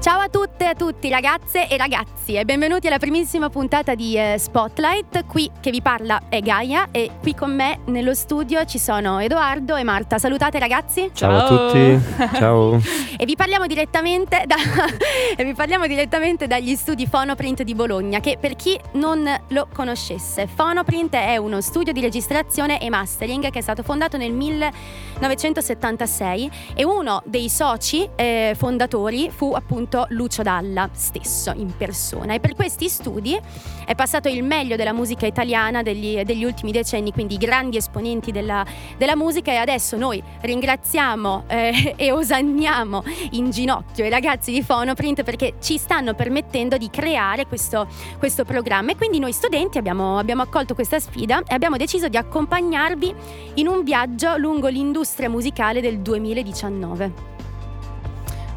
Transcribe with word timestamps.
Ciao 0.00 0.18
a 0.18 0.28
tutte 0.30 0.49
e 0.62 0.66
a 0.66 0.74
tutti 0.74 1.08
ragazze 1.08 1.68
e 1.68 1.76
ragazzi 1.76 2.34
e 2.34 2.44
benvenuti 2.44 2.86
alla 2.86 2.98
primissima 2.98 3.48
puntata 3.48 3.94
di 3.94 4.16
eh, 4.16 4.36
Spotlight. 4.38 5.26
Qui 5.26 5.50
che 5.60 5.70
vi 5.70 5.82
parla 5.82 6.22
è 6.28 6.40
Gaia 6.40 6.88
e 6.90 7.10
qui 7.20 7.34
con 7.34 7.54
me 7.54 7.80
nello 7.86 8.14
studio 8.14 8.64
ci 8.64 8.78
sono 8.78 9.18
Edoardo 9.18 9.76
e 9.76 9.82
Marta. 9.82 10.18
Salutate 10.18 10.58
ragazzi. 10.58 11.10
Ciao, 11.12 11.30
Ciao 11.30 11.40
a 11.40 11.68
tutti. 11.68 11.98
Ciao. 12.38 12.80
e 13.16 13.24
vi 13.24 13.36
parliamo 13.36 13.66
direttamente 13.66 14.44
da, 14.46 14.56
e 15.36 15.44
vi 15.44 15.54
parliamo 15.54 15.86
direttamente 15.86 16.46
dagli 16.46 16.74
studi 16.76 17.06
Phonoprint 17.06 17.62
di 17.62 17.74
Bologna 17.74 18.20
che 18.20 18.36
per 18.38 18.56
chi 18.56 18.78
non 18.92 19.28
lo 19.48 19.68
conoscesse, 19.72 20.48
Phonoprint 20.54 21.14
è 21.14 21.36
uno 21.36 21.60
studio 21.60 21.92
di 21.92 22.00
registrazione 22.00 22.80
e 22.80 22.88
mastering 22.90 23.50
che 23.50 23.58
è 23.58 23.62
stato 23.62 23.82
fondato 23.82 24.16
nel 24.16 24.32
1976 24.32 26.50
e 26.74 26.84
uno 26.84 27.22
dei 27.24 27.48
soci 27.48 28.08
eh, 28.14 28.54
fondatori 28.56 29.30
fu 29.30 29.52
appunto 29.52 29.80
appunto 29.80 30.06
Lucio 30.10 30.42
Dalla 30.50 30.88
stesso 30.92 31.52
in 31.54 31.76
persona. 31.76 32.34
E 32.34 32.40
per 32.40 32.56
questi 32.56 32.88
studi 32.88 33.38
è 33.84 33.94
passato 33.94 34.28
il 34.28 34.42
meglio 34.42 34.74
della 34.74 34.92
musica 34.92 35.24
italiana 35.24 35.80
degli, 35.82 36.20
degli 36.22 36.42
ultimi 36.42 36.72
decenni, 36.72 37.12
quindi 37.12 37.34
i 37.34 37.38
grandi 37.38 37.76
esponenti 37.76 38.32
della, 38.32 38.66
della 38.96 39.14
musica. 39.14 39.52
E 39.52 39.56
adesso 39.56 39.96
noi 39.96 40.20
ringraziamo 40.40 41.44
eh, 41.46 41.94
e 41.96 42.10
osanniamo 42.10 43.04
in 43.30 43.50
ginocchio 43.50 44.04
i 44.04 44.08
ragazzi 44.08 44.50
di 44.50 44.60
Phonoprint 44.60 45.22
perché 45.22 45.54
ci 45.60 45.78
stanno 45.78 46.14
permettendo 46.14 46.76
di 46.76 46.90
creare 46.90 47.46
questo, 47.46 47.86
questo 48.18 48.44
programma. 48.44 48.90
E 48.90 48.96
quindi 48.96 49.20
noi 49.20 49.30
studenti 49.30 49.78
abbiamo, 49.78 50.18
abbiamo 50.18 50.42
accolto 50.42 50.74
questa 50.74 50.98
sfida 50.98 51.44
e 51.46 51.54
abbiamo 51.54 51.76
deciso 51.76 52.08
di 52.08 52.16
accompagnarvi 52.16 53.14
in 53.54 53.68
un 53.68 53.84
viaggio 53.84 54.36
lungo 54.36 54.66
l'industria 54.66 55.28
musicale 55.28 55.80
del 55.80 56.00
2019. 56.00 57.39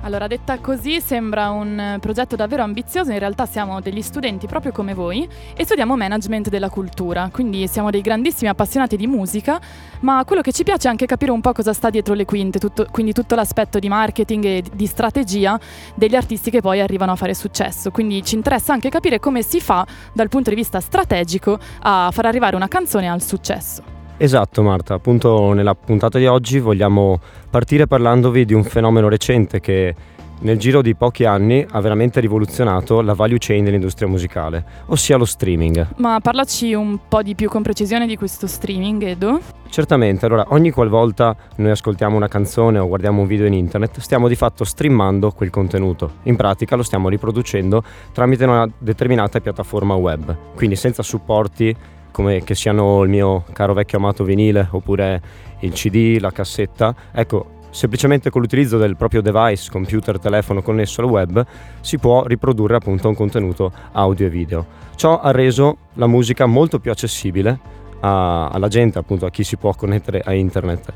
Allora, 0.06 0.28
detta 0.28 0.60
così 0.60 1.00
sembra 1.00 1.52
un 1.52 1.96
progetto 2.02 2.36
davvero 2.36 2.62
ambizioso, 2.62 3.14
in 3.14 3.20
realtà 3.20 3.46
siamo 3.46 3.80
degli 3.80 4.02
studenti 4.02 4.48
proprio 4.48 4.74
come 4.74 4.94
voi 4.94 5.26
e 5.56 5.64
studiamo 5.64 5.96
management 5.96 6.50
della 6.50 6.70
cultura, 6.70 7.30
quindi 7.32 7.70
siamo 7.70 7.90
dei 7.90 8.02
grandissimi 8.02 8.50
appassionati 8.50 8.98
di 8.98 9.08
musica, 9.08 9.62
ma 10.02 10.26
quello 10.26 10.42
che 10.42 10.52
ci 10.52 10.64
piace 10.64 10.88
è 10.88 10.92
anche 10.92 11.06
capire 11.06 11.32
un 11.32 11.40
po' 11.40 11.54
cosa 11.54 11.72
sta 11.72 11.90
dietro 11.90 12.16
le 12.16 12.26
quinte, 12.26 12.60
tutto, 12.60 12.86
quindi 12.92 13.14
tutto 13.14 13.36
l'aspetto 13.36 13.80
di 13.80 13.88
marketing 13.88 14.44
e 14.44 14.64
di 14.74 14.88
strategia 14.88 15.58
degli 15.96 16.16
artisti 16.16 16.50
che 16.50 16.60
poi 16.60 16.82
arrivano 16.82 17.14
a 17.14 17.16
fare 17.16 17.34
successo, 17.34 17.90
quindi 17.90 18.22
ci 18.26 18.36
interessa 18.36 18.74
anche 18.74 18.90
capire 18.90 19.22
come 19.22 19.42
si 19.42 19.62
fa 19.62 19.88
dal 20.12 20.28
punto 20.28 20.50
di 20.50 20.58
vista 20.58 20.82
strategico 20.82 21.58
a 21.84 22.10
far 22.12 22.26
arrivare 22.26 22.58
una 22.58 22.68
canzone 22.68 23.10
al 23.10 23.22
successo. 23.22 23.92
Esatto 24.18 24.62
Marta, 24.62 24.94
appunto 24.94 25.54
nella 25.54 25.74
puntata 25.74 26.18
di 26.20 26.28
oggi 26.28 26.60
vogliamo 26.60 27.20
partire 27.54 27.86
parlandovi 27.86 28.46
di 28.46 28.56
un 28.56 28.64
fenomeno 28.64 29.08
recente 29.08 29.60
che 29.60 29.94
nel 30.40 30.58
giro 30.58 30.82
di 30.82 30.96
pochi 30.96 31.24
anni 31.24 31.64
ha 31.70 31.80
veramente 31.82 32.20
rivoluzionato 32.20 33.02
la 33.02 33.14
value 33.14 33.38
chain 33.40 33.64
dell'industria 33.64 34.08
musicale, 34.08 34.66
ossia 34.88 35.18
lo 35.18 35.26
streaming. 35.26 35.90
Ma 35.98 36.20
parlaci 36.20 36.74
un 36.74 36.98
po' 37.08 37.22
di 37.22 37.36
più 37.36 37.50
con 37.50 37.62
precisione 37.62 38.08
di 38.08 38.16
questo 38.16 38.48
streaming, 38.48 39.04
Edo. 39.04 39.40
Certamente, 39.70 40.26
allora 40.26 40.46
ogni 40.50 40.72
qualvolta 40.72 41.36
noi 41.58 41.70
ascoltiamo 41.70 42.16
una 42.16 42.28
canzone 42.28 42.80
o 42.80 42.88
guardiamo 42.88 43.22
un 43.22 43.28
video 43.28 43.46
in 43.46 43.54
internet, 43.54 44.00
stiamo 44.00 44.28
di 44.28 44.36
fatto 44.36 44.64
streamando 44.64 45.30
quel 45.30 45.52
contenuto. 45.52 46.14
In 46.24 46.36
pratica 46.36 46.76
lo 46.76 46.82
stiamo 46.82 47.08
riproducendo 47.08 47.84
tramite 48.14 48.46
una 48.46 48.68
determinata 48.80 49.40
piattaforma 49.40 49.94
web, 49.94 50.36
quindi 50.56 50.76
senza 50.76 51.04
supporti 51.04 51.76
come 52.10 52.44
che 52.44 52.56
siano 52.56 53.02
il 53.04 53.10
mio 53.10 53.44
caro 53.54 53.74
vecchio 53.74 53.98
amato 53.98 54.24
vinile 54.24 54.68
oppure 54.72 55.22
il 55.64 55.74
CD, 55.74 56.18
la 56.20 56.32
cassetta. 56.32 56.96
Ecco, 57.12 57.62
semplicemente 57.70 58.30
con 58.30 58.42
l'utilizzo 58.42 58.78
del 58.78 58.96
proprio 58.96 59.22
device, 59.22 59.72
computer, 59.72 60.20
telefono 60.20 60.62
connesso 60.62 61.02
al 61.02 61.08
web, 61.08 61.46
si 61.82 61.98
può 61.98 62.24
riprodurre 62.26 62.76
appunto 62.76 63.10
un 63.10 63.16
contenuto 63.16 63.72
audio 63.92 64.28
e 64.28 64.30
video. 64.30 64.66
Ciò 64.96 65.20
ha 65.20 65.32
reso 65.32 65.78
la 65.94 66.08
musica 66.08 66.46
molto 66.46 66.80
più 66.80 66.92
accessibile 66.92 67.60
a, 68.02 68.48
alla 68.48 68.68
gente, 68.68 69.00
appunto 69.00 69.26
a 69.26 69.30
chi 69.30 69.44
si 69.44 69.58
può 69.58 69.74
connettere 69.74 70.22
a 70.24 70.34
internet. 70.34 70.94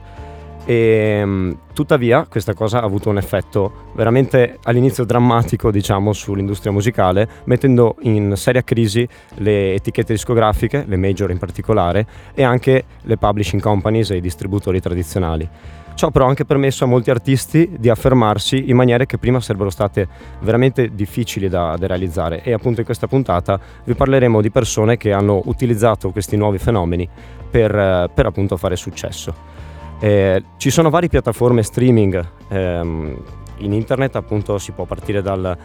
E, 0.70 0.74
ehm, 1.22 1.58
tuttavia 1.74 2.26
questa 2.30 2.54
cosa 2.54 2.82
ha 2.82 2.84
avuto 2.84 3.10
un 3.10 3.18
effetto 3.18 3.86
veramente 3.96 4.58
all'inizio 4.64 5.06
drammatico 5.06 5.72
diciamo 5.72 6.12
sull'industria 6.12 6.74
musicale 6.74 7.26
mettendo 7.46 7.96
in 8.02 8.34
seria 8.36 8.64
crisi 8.64 9.08
le 9.36 9.76
etichette 9.76 10.12
discografiche, 10.12 10.84
le 10.86 10.98
major 10.98 11.32
in 11.32 11.38
particolare 11.38 12.06
e 12.34 12.44
anche 12.44 12.84
le 13.04 13.18
publishing 13.18 13.62
companies 13.62 14.12
e 14.12 14.18
i 14.18 14.22
distributori 14.22 14.82
tradizionali. 14.82 15.50
Ciò 15.96 16.12
però 16.12 16.26
ha 16.26 16.28
anche 16.28 16.44
permesso 16.44 16.84
a 16.84 16.88
molti 16.88 17.12
artisti 17.12 17.72
di 17.80 17.90
affermarsi 17.90 18.70
in 18.70 18.76
maniere 18.76 19.06
che 19.06 19.18
prima 19.18 19.40
sarebbero 19.40 19.70
state 19.70 20.06
veramente 20.42 20.94
difficili 20.94 21.48
da, 21.48 21.78
da, 21.78 21.88
realizzare 21.88 22.44
e 22.44 22.52
appunto 22.52 22.82
in 22.82 22.86
questa 22.86 23.08
puntata 23.08 23.58
vi 23.86 23.96
parleremo 23.96 24.42
di 24.42 24.52
persone 24.52 24.98
che 24.98 25.14
hanno 25.14 25.42
utilizzato 25.46 26.12
questi 26.12 26.36
nuovi 26.36 26.58
fenomeni 26.58 27.08
per, 27.50 28.12
per 28.14 28.26
appunto 28.26 28.58
fare 28.58 28.76
successo. 28.76 29.57
Eh, 30.00 30.44
ci 30.58 30.70
sono 30.70 30.90
varie 30.90 31.10
piattaforme 31.10 31.64
streaming 31.64 32.24
ehm, 32.50 33.18
in 33.58 33.74
internet, 33.74 34.16
appunto 34.16 34.58
si 34.58 34.72
può 34.72 34.86
partire 34.86 35.22
dal 35.22 35.58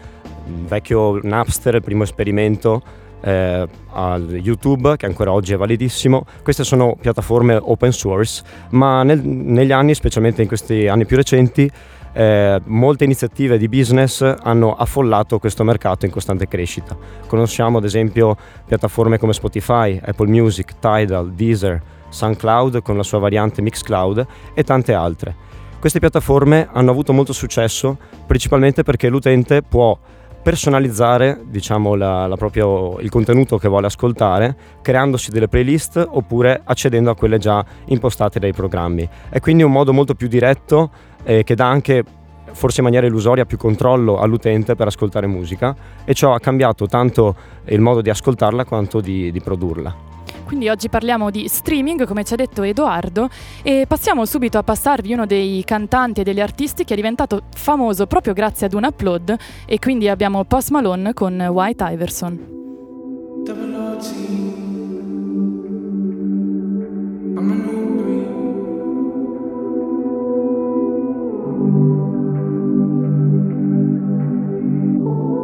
vecchio 0.45 1.19
Napster, 1.21 1.75
il 1.75 1.83
primo 1.83 2.03
esperimento, 2.03 2.81
eh, 3.21 3.67
al 3.91 4.29
YouTube 4.29 4.97
che 4.97 5.05
ancora 5.05 5.31
oggi 5.31 5.53
è 5.53 5.57
validissimo. 5.57 6.25
Queste 6.41 6.63
sono 6.63 6.95
piattaforme 6.99 7.55
open 7.61 7.91
source, 7.91 8.43
ma 8.71 9.03
nel, 9.03 9.19
negli 9.23 9.71
anni, 9.71 9.93
specialmente 9.93 10.41
in 10.41 10.47
questi 10.47 10.87
anni 10.87 11.05
più 11.05 11.15
recenti, 11.15 11.69
eh, 12.15 12.61
molte 12.65 13.03
iniziative 13.03 13.57
di 13.57 13.67
business 13.67 14.21
hanno 14.21 14.75
affollato 14.75 15.39
questo 15.39 15.63
mercato 15.63 16.05
in 16.05 16.11
costante 16.11 16.47
crescita. 16.47 16.95
Conosciamo 17.27 17.77
ad 17.77 17.83
esempio 17.83 18.35
piattaforme 18.65 19.17
come 19.17 19.33
Spotify, 19.33 19.99
Apple 20.03 20.27
Music, 20.27 20.79
Tidal, 20.79 21.31
Deezer, 21.33 21.81
SoundCloud 22.13 22.81
con 22.81 22.95
la 22.95 23.03
sua 23.03 23.19
variante 23.19 23.61
Mixcloud 23.61 24.25
e 24.53 24.63
tante 24.63 24.93
altre. 24.93 25.35
Queste 25.79 25.99
piattaforme 25.99 26.69
hanno 26.71 26.91
avuto 26.91 27.11
molto 27.11 27.33
successo 27.33 27.97
principalmente 28.25 28.83
perché 28.83 29.09
l'utente 29.09 29.61
può 29.61 29.97
personalizzare 30.41 31.41
diciamo, 31.45 31.95
la, 31.95 32.27
la 32.27 32.35
proprio, 32.35 32.99
il 32.99 33.09
contenuto 33.09 33.57
che 33.57 33.69
vuole 33.69 33.87
ascoltare 33.87 34.55
creandosi 34.81 35.31
delle 35.31 35.47
playlist 35.47 36.05
oppure 36.07 36.61
accedendo 36.63 37.09
a 37.09 37.15
quelle 37.15 37.37
già 37.37 37.65
impostate 37.85 38.39
dai 38.39 38.53
programmi. 38.53 39.07
È 39.29 39.39
quindi 39.39 39.63
un 39.63 39.71
modo 39.71 39.93
molto 39.93 40.15
più 40.15 40.27
diretto 40.27 40.91
eh, 41.23 41.43
che 41.43 41.55
dà 41.55 41.67
anche 41.67 42.03
forse 42.51 42.79
in 42.79 42.85
maniera 42.85 43.07
illusoria 43.07 43.45
più 43.45 43.57
controllo 43.57 44.19
all'utente 44.19 44.75
per 44.75 44.87
ascoltare 44.87 45.27
musica 45.27 45.75
e 46.05 46.13
ciò 46.13 46.33
ha 46.33 46.39
cambiato 46.39 46.87
tanto 46.87 47.35
il 47.65 47.81
modo 47.81 48.01
di 48.01 48.09
ascoltarla 48.09 48.65
quanto 48.65 49.01
di, 49.01 49.31
di 49.31 49.41
produrla. 49.41 50.12
Quindi 50.53 50.69
oggi 50.69 50.87
parliamo 50.87 51.31
di 51.31 51.47
streaming, 51.47 52.05
come 52.05 52.23
ci 52.23 52.33
ha 52.33 52.35
detto 52.35 52.61
Edoardo, 52.61 53.27
e 53.63 53.85
passiamo 53.87 54.23
subito 54.23 54.59
a 54.59 54.63
passarvi 54.63 55.11
uno 55.11 55.25
dei 55.25 55.63
cantanti 55.65 56.21
e 56.21 56.23
degli 56.23 56.39
artisti 56.39 56.83
che 56.83 56.93
è 56.93 56.95
diventato 56.95 57.45
famoso 57.55 58.05
proprio 58.05 58.33
grazie 58.33 58.67
ad 58.67 58.73
un 58.73 58.83
upload 58.83 59.35
e 59.65 59.79
quindi 59.79 60.07
abbiamo 60.07 60.43
Post 60.43 60.69
Malone 60.69 61.15
con 61.15 61.41
White 61.41 61.83
Iverson. 61.89 62.51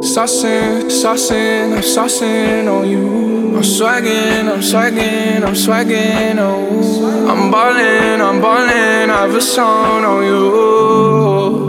Saucing, 0.02 0.88
saucing, 0.88 1.72
I'm 1.74 1.82
saucing 1.82 2.68
on 2.68 2.88
you. 2.88 3.29
I'm 3.60 3.64
swagging, 3.66 4.48
I'm 4.48 4.62
swagging, 4.62 5.44
I'm 5.44 5.54
swagging, 5.54 6.38
oh. 6.38 7.28
I'm 7.28 7.50
ballin', 7.50 8.22
I'm 8.22 8.40
ballin', 8.40 9.10
I 9.10 9.26
have 9.26 9.34
a 9.34 9.40
song 9.42 10.02
on 10.02 10.24
you. 10.24 11.66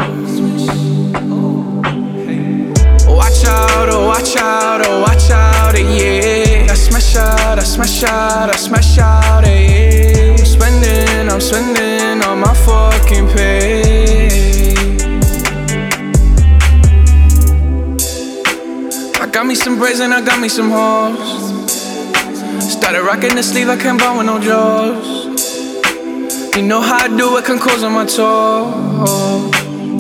Watch 3.14 3.44
out, 3.44 3.90
oh, 3.90 4.08
watch 4.08 4.38
out, 4.38 4.88
oh, 4.88 5.02
watch 5.02 5.30
out, 5.32 5.76
eh, 5.76 6.64
yeah. 6.64 6.72
I 6.72 6.76
smash 6.76 7.18
out. 7.18 7.60
I 7.60 7.64
smash 7.64 8.04
out, 8.04 8.50
I 8.50 8.56
smash 8.56 8.98
out, 8.98 9.44
eh, 9.44 10.30
yeah. 10.30 10.32
I'm 10.32 10.46
spending, 10.46 11.30
I'm 11.30 11.42
spending 11.42 12.24
all 12.24 12.38
my 12.38 12.54
fucking 12.54 13.28
pay. 13.36 14.62
I 19.20 19.28
got 19.30 19.46
me 19.46 19.56
some 19.56 19.78
braids 19.78 20.00
and 20.00 20.14
I 20.14 20.22
got 20.22 20.40
me 20.40 20.48
some 20.48 20.70
hoes. 20.70 21.51
Started 22.82 23.04
rocking 23.04 23.36
the 23.36 23.44
sleeve, 23.44 23.70
I 23.70 23.78
can't 23.78 24.00
buy 24.00 24.18
with 24.18 24.26
no 24.26 24.40
jaws. 24.40 25.06
You 26.56 26.64
know 26.64 26.82
how 26.82 27.06
I 27.06 27.16
do 27.16 27.38
it, 27.38 27.46
can 27.46 27.60
close 27.60 27.84
on 27.84 27.94
my 27.94 28.06
toes. 28.06 29.52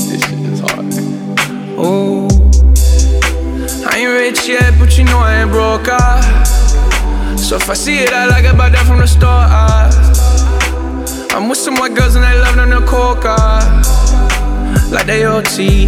This 0.10 0.19
shit 0.25 0.39
is 0.50 0.60
hard. 0.62 0.86
Ooh. 1.78 2.28
I 3.88 4.00
ain't 4.00 4.10
rich 4.10 4.48
yet, 4.50 4.74
but 4.80 4.98
you 4.98 5.04
know 5.04 5.19
I 5.19 5.42
ain't 5.44 5.51
broke. 5.51 5.89
Ah. 5.89 7.36
So 7.38 7.57
if 7.57 7.69
I 7.69 7.75
see 7.75 8.00
it, 8.00 8.13
I 8.13 8.25
like 8.25 8.45
it, 8.45 8.57
buy 8.57 8.69
that 8.69 8.83
from 8.88 8.98
the 8.98 9.07
store. 9.07 9.30
Ah. 9.30 9.88
I'm 11.36 11.50
with 11.50 11.60
some 11.60 11.75
white 11.75 11.94
girls 11.94 12.16
and 12.16 12.24
they 12.25 12.33
love 12.39 12.56
them 12.56 12.72
the 12.72 12.83
coca. 12.88 13.38
Like 14.89 15.06
they 15.06 15.24
OT, 15.28 15.88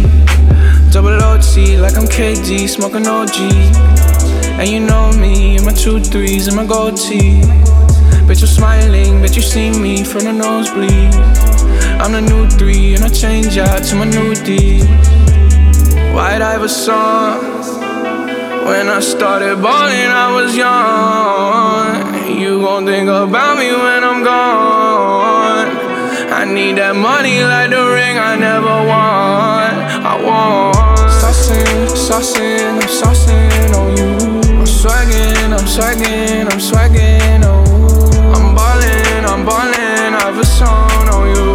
double 0.92 1.20
OT, 1.20 1.76
like 1.76 1.96
I'm 1.96 2.06
KD, 2.06 2.68
smoking 2.68 3.08
OG. 3.08 4.43
And 4.58 4.68
you 4.68 4.80
know 4.80 5.12
me, 5.12 5.56
and 5.56 5.66
my 5.66 5.72
two 5.72 6.00
threes 6.00 6.46
and 6.46 6.56
my 6.56 6.64
gold 6.64 6.96
tee. 6.96 7.40
Bitch, 8.26 8.40
you're 8.40 8.48
smiling, 8.48 9.20
bet 9.20 9.36
you 9.36 9.42
see 9.42 9.70
me 9.70 10.04
from 10.04 10.24
the 10.24 10.32
nosebleed. 10.32 11.14
I'm 12.00 12.12
the 12.12 12.20
new 12.20 12.48
three, 12.48 12.94
and 12.94 13.04
I 13.04 13.08
change 13.08 13.58
out 13.58 13.82
to 13.84 13.96
my 13.96 14.04
new 14.04 14.34
D. 14.34 14.80
White 16.14 16.40
Iverson. 16.40 16.94
When 18.64 18.88
I 18.88 19.00
started 19.00 19.60
balling, 19.60 20.10
I 20.24 20.32
was 20.32 20.56
young. 20.56 22.38
You 22.40 22.60
gon' 22.60 22.86
think 22.86 23.08
about 23.08 23.58
me 23.58 23.70
when 23.72 24.02
I'm 24.02 24.24
gone. 24.24 25.68
I 26.32 26.44
need 26.46 26.78
that 26.78 26.96
money 26.96 27.42
like 27.42 27.70
the 27.70 27.84
ring 27.96 28.16
I 28.18 28.36
never 28.36 28.76
won. 28.92 29.70
I 30.10 30.14
want. 30.24 31.10
Saucing, 31.10 31.88
saucing, 32.06 32.80
I'm 32.80 32.88
saucing 32.88 33.74
on 33.76 33.96
you. 33.96 34.43
I'm 34.86 35.52
I'm 35.52 35.66
swagging, 35.66 36.46
I'm 36.46 36.60
swagging, 36.60 37.42
oh. 37.42 38.34
I'm 38.34 38.54
ballin', 38.54 39.24
I'm 39.24 39.46
ballin', 39.46 40.14
I've 40.14 40.38
a 40.38 40.44
song 40.44 41.08
on 41.08 41.28
you. 41.34 41.54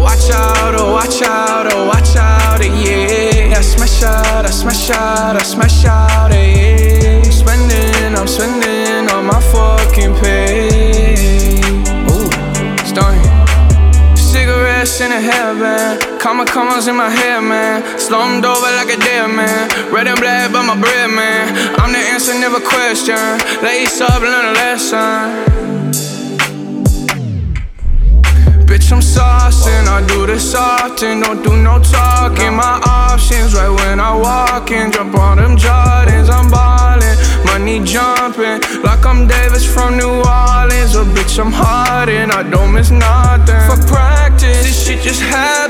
Watch 0.00 0.30
out, 0.30 0.74
oh, 0.78 0.92
watch 0.92 1.20
out, 1.22 1.72
oh, 1.72 1.86
watch 1.86 2.16
out, 2.16 2.62
eh, 2.62 3.48
yeah. 3.48 3.58
I 3.58 3.60
smash 3.60 4.02
out, 4.02 4.46
I 4.46 4.50
smash 4.50 4.90
out, 4.90 5.36
I 5.36 5.42
smash 5.42 5.84
out, 5.84 6.32
eh, 6.32 6.54
yeah. 6.54 8.16
I'm 8.16 8.16
I'm 8.16 8.26
spending 8.26 9.10
all 9.12 9.22
my 9.22 9.40
fucking 9.52 10.14
pay. 10.16 11.60
Ooh, 12.10 12.30
starting. 12.86 14.16
Cigarettes 14.16 15.00
in 15.00 15.12
a 15.12 15.20
hairband, 15.20 16.18
comma 16.18 16.46
commas 16.46 16.88
in 16.88 16.96
my 16.96 17.10
hair, 17.10 17.42
man. 17.42 17.95
Slumped 18.06 18.46
over 18.46 18.70
like 18.78 18.86
a 18.86 18.96
dead 18.98 19.26
man. 19.34 19.68
Red 19.92 20.06
and 20.06 20.20
black, 20.20 20.52
but 20.52 20.62
my 20.62 20.78
bread, 20.80 21.10
man. 21.10 21.74
I'm 21.80 21.90
the 21.90 21.98
answer, 21.98 22.34
never 22.34 22.60
question. 22.60 23.18
Lace 23.64 24.00
up, 24.00 24.22
learn 24.22 24.46
a 24.46 24.52
lesson. 24.52 25.56
Bitch, 28.66 28.92
I'm 28.92 29.00
saucing, 29.00 29.88
I 29.88 30.06
do 30.06 30.24
this 30.24 30.54
often, 30.54 31.22
don't 31.22 31.42
do 31.42 31.56
no 31.56 31.80
talking. 31.82 32.54
My 32.54 32.80
options 32.86 33.54
right 33.54 33.70
when 33.70 33.98
I 33.98 34.14
walk 34.14 34.70
in, 34.70 34.92
jump 34.92 35.16
on 35.16 35.38
them 35.38 35.56
Jordans, 35.56 36.30
I'm 36.30 36.48
ballin', 36.48 37.16
money 37.44 37.82
jumping, 37.82 38.60
like 38.82 39.04
I'm 39.04 39.26
Davis 39.26 39.64
from 39.64 39.96
New 39.96 40.22
Orleans. 40.22 40.94
Oh, 40.94 41.10
bitch, 41.14 41.40
I'm 41.40 41.50
hardin', 41.50 42.30
I 42.30 42.42
don't 42.44 42.72
miss 42.72 42.90
nothing. 42.92 43.66
For 43.66 43.78
practice, 43.88 44.62
this 44.62 44.86
shit 44.86 45.00
just 45.02 45.22
happens, 45.22 45.65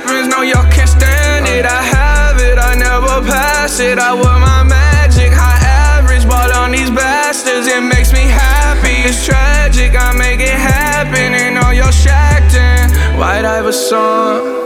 pass 3.76 3.84
it, 3.84 3.98
I 3.98 4.14
wear 4.14 4.38
my 4.40 4.62
magic, 4.64 5.32
high 5.32 5.60
average, 5.98 6.26
ball 6.26 6.50
on 6.62 6.72
these 6.72 6.90
bastards, 6.90 7.66
it 7.66 7.82
makes 7.82 8.12
me 8.12 8.24
happy. 8.24 9.08
It's 9.08 9.24
tragic, 9.24 9.92
I 9.94 10.16
make 10.16 10.40
it 10.40 10.48
happen, 10.48 11.34
and 11.34 11.58
all 11.58 11.72
y'all 11.72 11.90
shacked 11.90 12.54
in. 12.54 13.18
White 13.18 13.44
Iverson. 13.44 14.64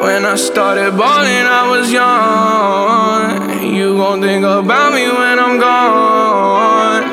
When 0.00 0.24
I 0.24 0.36
started 0.36 0.96
balling, 0.96 1.46
I 1.60 1.64
was 1.68 1.92
young. 1.92 3.74
You 3.74 3.96
gon' 3.96 4.20
think 4.22 4.44
about 4.44 4.92
me 4.94 5.04
when 5.08 5.38
I'm 5.38 5.58
gone. 5.58 7.04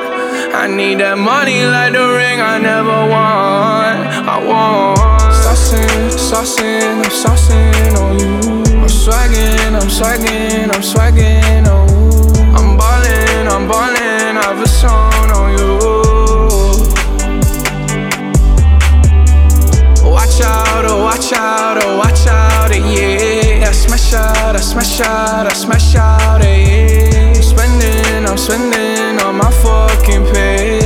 I 0.53 0.68
need 0.68 1.00
that 1.00 1.18
money 1.18 1.65
like 1.65 1.94
the 1.94 2.06
ring 2.19 2.39
I 2.39 2.57
never 2.57 3.00
won. 3.15 3.92
I 4.33 4.38
want. 4.50 5.00
Saucing, 5.44 6.09
saucing, 6.30 7.03
I'm 7.03 7.12
saucing 7.12 7.97
on 8.00 8.19
you. 8.19 8.64
I'm 9.07 9.75
I'm 9.75 9.90
swagging, 9.90 10.72
I'm 10.72 10.81
swagging, 10.81 11.68
oh. 11.68 11.86
I'm 12.57 12.75
ballin', 12.75 13.48
I'm 13.48 13.68
ballin', 13.68 14.36
I've 14.36 14.60
a 14.60 14.68
song 14.68 15.30
on 15.30 15.52
you. 15.57 15.75
Watch 20.10 20.42
out, 20.42 20.86
oh 20.86 21.04
watch 21.04 21.34
out, 21.34 21.84
oh 21.84 21.98
watch 21.98 22.25
out, 22.25 22.72
eh, 22.72 23.60
yeah. 23.60 23.69
I 23.69 23.72
smash 23.74 24.13
out, 24.13 24.56
I 24.56 24.60
smash 24.60 25.00
out, 25.02 25.46
I 25.46 25.54
smash 25.54 25.96
out, 25.96 26.42
eh, 26.42 27.12
yeah. 27.12 27.34
I'm 27.36 27.44
spending, 27.44 28.25
I'm 28.25 28.38
spending 28.38 29.22
all 29.22 29.34
my 29.34 29.52
fucking 29.52 30.25
pay. 30.34 30.84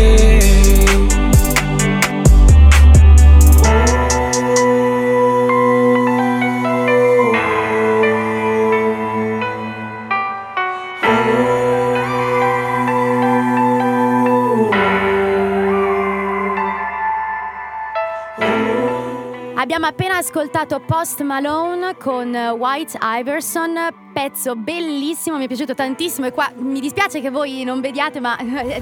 Abbiamo 19.72 19.86
appena 19.86 20.18
ascoltato 20.18 20.80
Post 20.80 21.22
Malone 21.22 21.96
con 21.96 22.34
White 22.34 22.98
Iverson, 23.00 23.76
pezzo 24.12 24.56
bellissimo, 24.56 25.38
mi 25.38 25.44
è 25.44 25.48
piaciuto 25.48 25.76
tantissimo 25.76 26.26
e 26.26 26.32
qua 26.32 26.52
mi 26.58 26.80
dispiace 26.80 27.22
che 27.22 27.30
voi 27.30 27.64
non 27.64 27.80
vediate 27.80 28.20
ma 28.20 28.36
eh, 28.40 28.82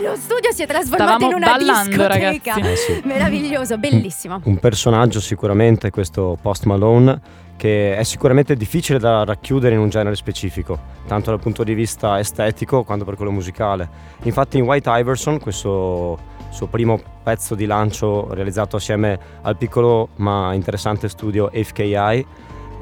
lo 0.00 0.16
studio 0.16 0.52
si 0.52 0.62
è 0.62 0.66
trasformato 0.66 1.18
Stavamo 1.18 1.28
in 1.28 1.34
una 1.34 1.54
ballando, 1.54 1.90
discoteca. 1.90 2.54
ragazzi. 2.54 2.60
Eh 2.60 2.76
sì. 2.76 3.00
Meraviglioso, 3.04 3.76
bellissimo. 3.76 4.40
Un 4.44 4.56
personaggio 4.56 5.20
sicuramente 5.20 5.90
questo 5.90 6.38
Post 6.40 6.64
Malone 6.64 7.20
che 7.58 7.94
è 7.94 8.02
sicuramente 8.02 8.56
difficile 8.56 8.98
da 8.98 9.22
racchiudere 9.24 9.74
in 9.74 9.82
un 9.82 9.90
genere 9.90 10.16
specifico, 10.16 10.78
tanto 11.08 11.28
dal 11.28 11.40
punto 11.40 11.62
di 11.62 11.74
vista 11.74 12.18
estetico 12.18 12.84
quanto 12.84 13.04
per 13.04 13.16
quello 13.16 13.32
musicale. 13.32 13.86
Infatti 14.22 14.56
in 14.56 14.64
White 14.64 14.88
Iverson, 14.90 15.38
questo 15.38 16.38
suo 16.50 16.66
primo 16.66 17.00
pezzo 17.22 17.54
di 17.54 17.66
lancio 17.66 18.32
realizzato 18.34 18.76
assieme 18.76 19.18
al 19.42 19.56
piccolo 19.56 20.10
ma 20.16 20.52
interessante 20.52 21.08
studio 21.08 21.50
FKI, 21.52 22.26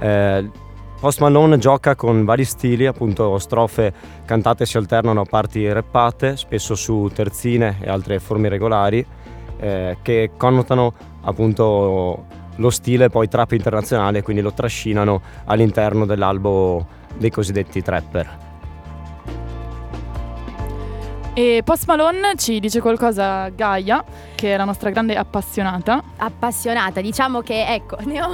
eh, 0.01 0.51
Post 1.01 1.21
Malone 1.21 1.59
gioca 1.59 1.95
con 1.95 2.25
vari 2.25 2.45
stili, 2.45 2.85
appunto 2.85 3.39
strofe 3.39 3.93
cantate 4.25 4.67
si 4.67 4.77
alternano 4.77 5.21
a 5.21 5.25
parti 5.25 5.71
rappate, 5.73 6.37
spesso 6.37 6.75
su 6.75 7.09
terzine 7.15 7.79
e 7.81 7.89
altre 7.89 8.19
forme 8.19 8.49
regolari, 8.49 9.07
eh, 9.59 9.99
che 10.03 10.33
connotano 10.37 10.93
appunto 11.23 12.25
lo 12.57 12.71
stile 12.71 13.11
poi 13.11 13.29
trap 13.29 13.53
internazionale, 13.53 14.23
quindi 14.23 14.43
lo 14.43 14.53
trascinano 14.53 15.23
all'interno 15.45 16.05
dell'albo 16.05 16.85
dei 17.17 17.31
cosiddetti 17.31 17.81
trapper. 17.81 18.48
E 21.38 21.62
Post 21.62 21.87
Malone 21.87 22.35
ci 22.35 22.59
dice 22.59 22.80
qualcosa 22.80 23.49
Gaia, 23.50 24.04
che 24.35 24.54
è 24.54 24.57
la 24.57 24.64
nostra 24.64 24.90
grande 24.90 25.14
appassionata. 25.14 26.02
appassionata, 26.16 27.00
diciamo 27.00 27.42
che 27.42 27.64
ecco, 27.64 27.97
ne 28.07 28.21
ho, 28.21 28.30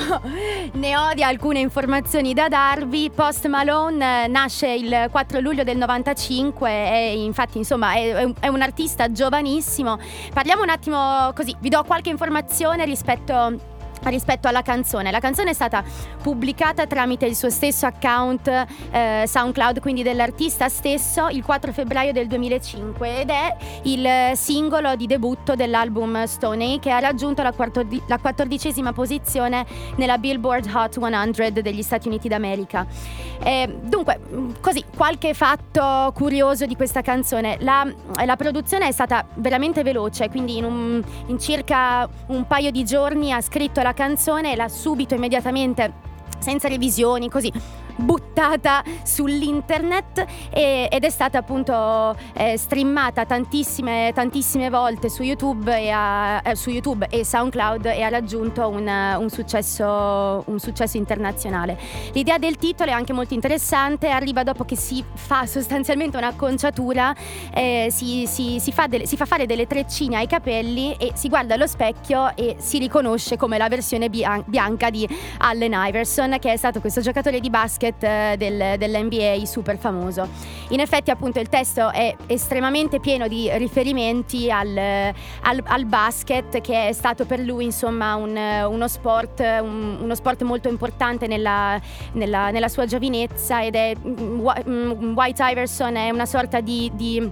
ne 0.72 0.96
ho 0.96 1.12
di 1.12 1.22
alcune 1.22 1.58
informazioni 1.58 2.32
da 2.32 2.48
darvi. 2.48 3.10
Post 3.14 3.46
Malone 3.46 4.24
eh, 4.24 4.28
nasce 4.28 4.72
il 4.72 5.08
4 5.10 5.40
luglio 5.40 5.64
del 5.64 5.76
95 5.76 6.70
e 6.70 7.22
infatti 7.22 7.58
insomma 7.58 7.92
è, 7.92 8.10
è 8.14 8.32
è 8.40 8.48
un 8.48 8.62
artista 8.62 9.12
giovanissimo. 9.12 9.98
Parliamo 10.32 10.62
un 10.62 10.70
attimo 10.70 11.30
così, 11.34 11.54
vi 11.60 11.68
do 11.68 11.84
qualche 11.84 12.08
informazione 12.08 12.86
rispetto 12.86 13.73
rispetto 14.04 14.48
alla 14.48 14.62
canzone. 14.62 15.10
La 15.10 15.20
canzone 15.20 15.50
è 15.50 15.54
stata 15.54 15.82
pubblicata 16.22 16.86
tramite 16.86 17.26
il 17.26 17.36
suo 17.36 17.50
stesso 17.50 17.86
account 17.86 18.48
eh, 18.90 19.24
SoundCloud, 19.26 19.80
quindi 19.80 20.02
dell'artista 20.02 20.68
stesso, 20.68 21.28
il 21.28 21.42
4 21.42 21.72
febbraio 21.72 22.12
del 22.12 22.26
2005 22.26 23.20
ed 23.20 23.30
è 23.30 23.56
il 23.82 24.36
singolo 24.36 24.94
di 24.96 25.06
debutto 25.06 25.54
dell'album 25.54 26.24
Stoney 26.24 26.78
che 26.78 26.90
ha 26.90 26.98
raggiunto 26.98 27.42
la, 27.42 27.52
quartordi- 27.52 28.02
la 28.06 28.18
quattordicesima 28.18 28.92
posizione 28.92 29.64
nella 29.96 30.18
Billboard 30.18 30.70
Hot 30.74 30.98
100 30.98 31.60
degli 31.60 31.82
Stati 31.82 32.08
Uniti 32.08 32.28
d'America. 32.28 32.86
Eh, 33.42 33.78
dunque, 33.82 34.20
così, 34.60 34.84
qualche 34.96 35.34
fatto 35.34 36.12
curioso 36.14 36.66
di 36.66 36.76
questa 36.76 37.02
canzone. 37.02 37.56
La, 37.60 37.86
la 38.24 38.36
produzione 38.36 38.88
è 38.88 38.92
stata 38.92 39.26
veramente 39.34 39.82
veloce, 39.82 40.28
quindi 40.28 40.58
in, 40.58 40.64
un, 40.64 41.02
in 41.26 41.38
circa 41.38 42.08
un 42.28 42.46
paio 42.46 42.70
di 42.70 42.84
giorni 42.84 43.32
ha 43.32 43.40
scritto 43.40 43.82
la 43.82 43.92
canzone 43.94 44.52
e 44.52 44.56
l'ha 44.56 44.68
subito, 44.68 45.14
immediatamente, 45.14 46.03
senza 46.44 46.68
revisioni, 46.68 47.30
così 47.30 47.50
buttata 47.96 48.82
sull'internet 49.02 50.24
e, 50.50 50.88
ed 50.90 51.04
è 51.04 51.10
stata 51.10 51.38
appunto 51.38 52.16
eh, 52.34 52.56
streamata 52.56 53.24
tantissime, 53.24 54.12
tantissime 54.14 54.70
volte 54.70 55.08
su 55.08 55.22
YouTube, 55.22 55.76
e, 55.76 55.90
a, 55.90 56.40
eh, 56.44 56.54
su 56.56 56.70
YouTube 56.70 57.06
e 57.10 57.24
SoundCloud 57.24 57.86
e 57.86 58.02
ha 58.02 58.08
raggiunto 58.08 58.68
un, 58.68 58.86
un, 59.18 59.30
successo, 59.30 60.42
un, 60.46 60.58
successo, 60.58 60.96
internazionale. 60.96 61.78
L'idea 62.12 62.38
del 62.38 62.56
titolo 62.56 62.90
è 62.90 62.94
anche 62.94 63.12
molto 63.12 63.34
interessante, 63.34 64.08
arriva 64.08 64.42
dopo 64.42 64.64
che 64.64 64.76
si 64.76 65.04
fa 65.14 65.46
sostanzialmente 65.46 66.16
un'acconciatura, 66.16 67.14
eh, 67.52 67.88
si, 67.90 68.26
si, 68.26 68.58
si, 68.60 68.72
fa 68.72 68.86
delle, 68.86 69.06
si, 69.06 69.16
fa 69.16 69.24
fare 69.24 69.46
delle 69.46 69.66
treccine 69.66 70.16
ai 70.16 70.26
capelli 70.26 70.94
e 70.94 71.12
si 71.14 71.28
guarda 71.28 71.54
allo 71.54 71.66
specchio 71.66 72.34
e 72.36 72.56
si 72.58 72.78
riconosce 72.78 73.36
come 73.36 73.58
la 73.58 73.68
versione 73.68 74.08
bianca 74.08 74.90
di 74.90 75.08
Allen 75.38 75.72
Iverson 75.74 76.33
che 76.38 76.52
è 76.52 76.56
stato 76.56 76.80
questo 76.80 77.00
giocatore 77.00 77.40
di 77.40 77.50
basket 77.50 78.02
eh, 78.02 78.34
del, 78.38 78.78
dell'NBA 78.78 79.44
super 79.44 79.78
famoso. 79.78 80.28
In 80.68 80.80
effetti 80.80 81.10
appunto 81.10 81.40
il 81.40 81.48
testo 81.48 81.90
è 81.90 82.14
estremamente 82.26 83.00
pieno 83.00 83.28
di 83.28 83.50
riferimenti 83.54 84.50
al, 84.50 84.76
al, 84.76 85.62
al 85.64 85.84
basket 85.86 86.60
che 86.60 86.88
è 86.88 86.92
stato 86.92 87.24
per 87.26 87.40
lui 87.40 87.64
insomma 87.64 88.14
un, 88.14 88.36
uno, 88.36 88.88
sport, 88.88 89.40
un, 89.40 89.98
uno, 90.00 90.14
sport, 90.14 90.42
molto 90.42 90.68
importante 90.68 91.26
nella, 91.26 91.80
nella, 92.12 92.50
nella, 92.50 92.68
sua 92.68 92.86
giovinezza 92.86 93.62
ed 93.62 93.74
è 93.74 93.94
mm, 93.96 94.48
mm, 94.68 95.16
White 95.16 95.42
Iverson 95.42 95.96
è 95.96 96.10
una 96.10 96.26
sorta 96.26 96.60
di, 96.60 96.90
di, 96.94 97.30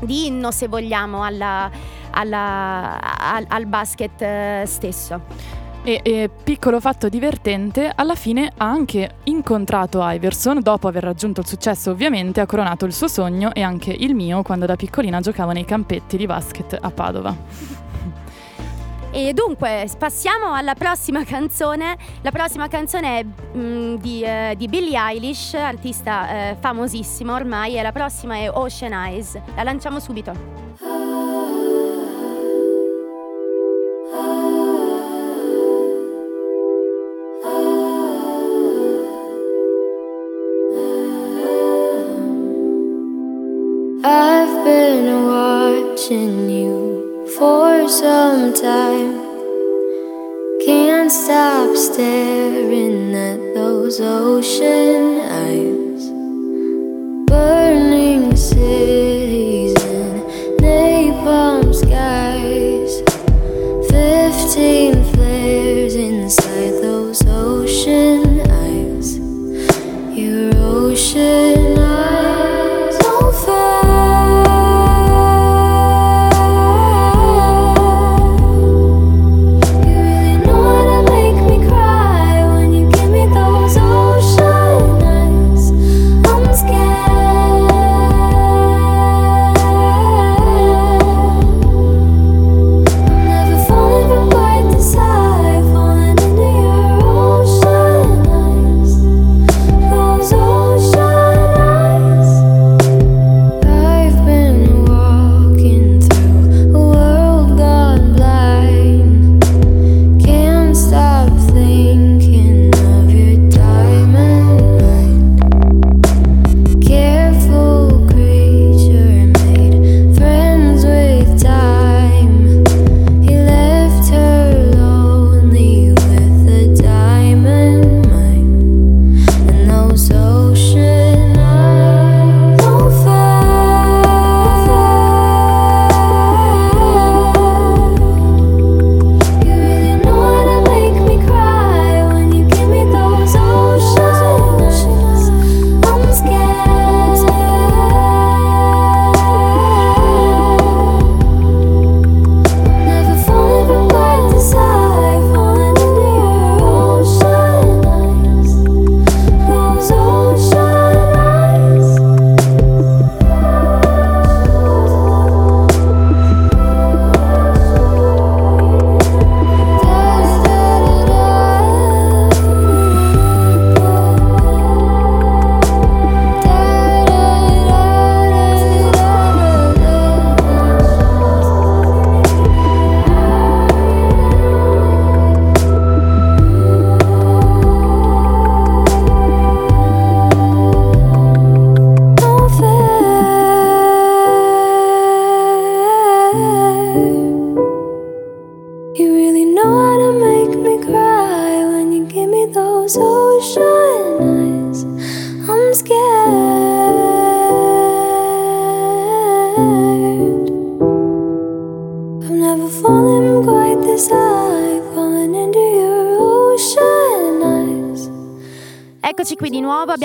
di 0.00 0.26
inno 0.26 0.50
se 0.50 0.68
vogliamo 0.68 1.22
alla, 1.22 1.70
alla, 2.10 3.00
al, 3.18 3.44
al 3.48 3.66
basket 3.66 4.22
eh, 4.22 4.62
stesso. 4.66 5.62
E, 5.86 6.00
e, 6.02 6.30
piccolo 6.42 6.80
fatto 6.80 7.10
divertente, 7.10 7.92
alla 7.94 8.14
fine 8.14 8.50
ha 8.56 8.64
anche 8.64 9.16
incontrato 9.24 10.00
Iverson, 10.02 10.60
dopo 10.62 10.88
aver 10.88 11.02
raggiunto 11.02 11.42
il 11.42 11.46
successo 11.46 11.90
ovviamente, 11.90 12.40
ha 12.40 12.46
coronato 12.46 12.86
il 12.86 12.94
suo 12.94 13.06
sogno 13.06 13.52
e 13.52 13.60
anche 13.60 13.92
il 13.92 14.14
mio 14.14 14.42
quando 14.42 14.64
da 14.64 14.76
piccolina 14.76 15.20
giocavo 15.20 15.52
nei 15.52 15.66
campetti 15.66 16.16
di 16.16 16.24
basket 16.24 16.78
a 16.80 16.90
Padova. 16.90 17.36
E 19.10 19.34
dunque 19.34 19.86
passiamo 19.98 20.54
alla 20.54 20.74
prossima 20.74 21.22
canzone. 21.22 21.98
La 22.22 22.30
prossima 22.30 22.66
canzone 22.66 23.18
è 23.18 23.22
mh, 23.22 23.58
mm, 23.60 23.94
di, 23.96 24.22
eh, 24.22 24.54
di, 24.56 24.66
Billie 24.66 24.98
Eilish, 24.98 25.52
artista 25.52 26.50
eh, 26.50 26.56
famosissimo 26.58 27.34
ormai, 27.34 27.76
e 27.76 27.82
la 27.82 27.92
prossima 27.92 28.36
è 28.36 28.50
Ocean 28.50 28.92
Eyes. 28.92 29.38
La 29.54 29.62
lanciamo 29.62 30.00
subito. 30.00 30.63
Staring 51.94 53.14
at 53.14 53.38
those 53.54 54.00
ocean 54.00 55.23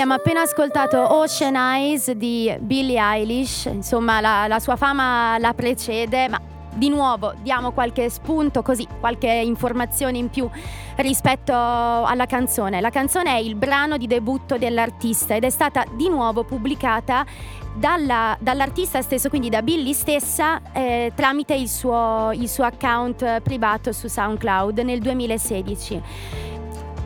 abbiamo 0.00 0.18
appena 0.18 0.40
ascoltato 0.40 1.14
Ocean 1.14 1.56
Eyes 1.56 2.12
di 2.12 2.50
Billie 2.60 2.98
Eilish, 2.98 3.66
insomma 3.66 4.22
la, 4.22 4.46
la 4.46 4.58
sua 4.58 4.76
fama 4.76 5.36
la 5.36 5.52
precede, 5.52 6.26
ma 6.26 6.40
di 6.72 6.88
nuovo 6.88 7.34
diamo 7.42 7.72
qualche 7.72 8.08
spunto, 8.08 8.62
così 8.62 8.88
qualche 8.98 9.28
informazione 9.28 10.16
in 10.16 10.30
più 10.30 10.48
rispetto 10.96 11.52
alla 11.52 12.24
canzone. 12.24 12.80
La 12.80 12.88
canzone 12.88 13.32
è 13.34 13.40
il 13.40 13.56
brano 13.56 13.98
di 13.98 14.06
debutto 14.06 14.56
dell'artista 14.56 15.34
ed 15.34 15.44
è 15.44 15.50
stata 15.50 15.84
di 15.94 16.08
nuovo 16.08 16.44
pubblicata 16.44 17.26
dalla- 17.74 18.38
dall'artista 18.40 19.02
stesso, 19.02 19.28
quindi 19.28 19.50
da 19.50 19.60
Billy 19.60 19.92
stessa, 19.92 20.62
eh, 20.72 21.12
tramite 21.14 21.52
il 21.52 21.68
suo, 21.68 22.30
il 22.32 22.48
suo 22.48 22.64
account 22.64 23.42
privato 23.42 23.92
su 23.92 24.08
SoundCloud 24.08 24.78
nel 24.78 25.00
2016. 25.00 26.48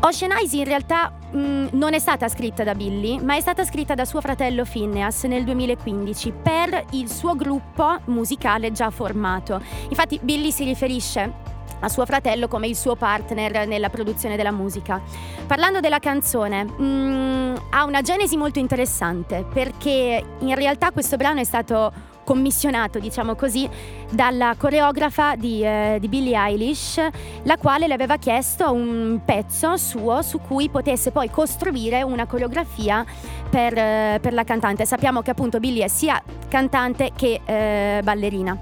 Ocean 0.07 0.33
Eyes 0.33 0.53
in 0.53 0.65
realtà 0.65 1.11
mh, 1.31 1.69
non 1.73 1.95
è 1.95 1.99
stata 1.99 2.29
scritta 2.29 2.63
da 2.63 2.75
Billy, 2.75 3.19
ma 3.23 3.37
è 3.37 3.41
stata 3.41 3.65
scritta 3.65 3.95
da 3.95 4.05
suo 4.05 4.21
fratello 4.21 4.65
Phineas 4.71 5.25
nel 5.25 5.45
2015 5.45 6.31
per 6.43 6.85
il 6.91 7.11
suo 7.11 7.35
gruppo 7.35 8.01
musicale 8.07 8.71
già 8.71 8.91
formato. 8.91 9.63
Infatti 9.89 10.21
Billy 10.23 10.53
si 10.53 10.65
riferisce 10.65 11.33
a 11.81 11.89
suo 11.89 12.05
fratello 12.05 12.49
come 12.49 12.67
il 12.67 12.77
suo 12.77 12.97
partner 12.97 13.67
nella 13.67 13.89
produzione 13.89 14.37
della 14.37 14.53
musica. 14.53 15.01
Parlando 15.47 15.81
della 15.81 16.01
canzone, 16.01 16.65
mh, 16.65 17.69
ha 17.71 17.85
una 17.85 18.03
genesi 18.03 18.37
molto 18.37 18.59
interessante 18.59 19.47
perché 19.51 20.23
in 20.39 20.55
realtà 20.55 20.91
questo 20.91 21.17
brano 21.17 21.41
è 21.41 21.45
stato 21.45 22.13
commissionato, 22.25 22.99
diciamo 22.99 23.35
così, 23.35 23.69
dalla 24.11 24.55
coreografa 24.59 25.37
di, 25.37 25.63
eh, 25.63 25.99
di 26.01 26.09
Billie 26.09 26.37
Eilish, 26.37 27.01
la 27.43 27.57
quale 27.57 27.87
le 27.87 27.95
aveva 27.95 28.17
chiesto 28.17 28.73
un 28.73 29.21
pezzo 29.25 29.77
suo 29.77 30.23
su 30.23 30.41
cui 30.41 30.69
potesse 30.69 31.11
poi 31.11 31.31
costruire 31.31 32.03
una 32.03 32.27
coreografia 32.27 33.05
per, 33.49 33.77
eh, 33.77 34.19
per 34.21 34.33
la 34.33 34.45
cantante. 34.45 34.85
Sappiamo 34.87 35.23
che 35.23 35.31
appunto 35.31 35.61
Billie 35.61 35.85
è 35.85 35.89
sia 35.89 36.21
cantante 36.49 37.13
che 37.15 37.41
eh, 37.45 38.01
ballerina. 38.03 38.59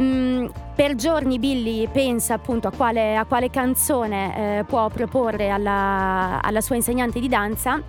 Mm, 0.00 0.46
per 0.74 0.94
giorni 0.94 1.38
Billy 1.38 1.86
pensa 1.88 2.34
appunto 2.34 2.66
a 2.66 2.72
quale, 2.72 3.16
a 3.16 3.26
quale 3.26 3.50
canzone 3.50 4.58
eh, 4.58 4.64
può 4.64 4.88
proporre 4.88 5.50
alla, 5.50 6.40
alla 6.42 6.60
sua 6.62 6.76
insegnante 6.76 7.20
di 7.20 7.28
danza 7.28 7.80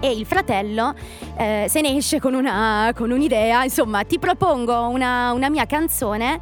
e 0.00 0.10
il 0.10 0.26
fratello 0.26 0.94
eh, 1.36 1.66
se 1.68 1.80
ne 1.80 1.96
esce 1.96 2.20
con, 2.20 2.34
una, 2.34 2.92
con 2.94 3.10
un'idea, 3.10 3.64
insomma 3.64 4.04
ti 4.04 4.18
propongo 4.18 4.88
una, 4.88 5.32
una 5.32 5.48
mia 5.48 5.66
canzone. 5.66 6.38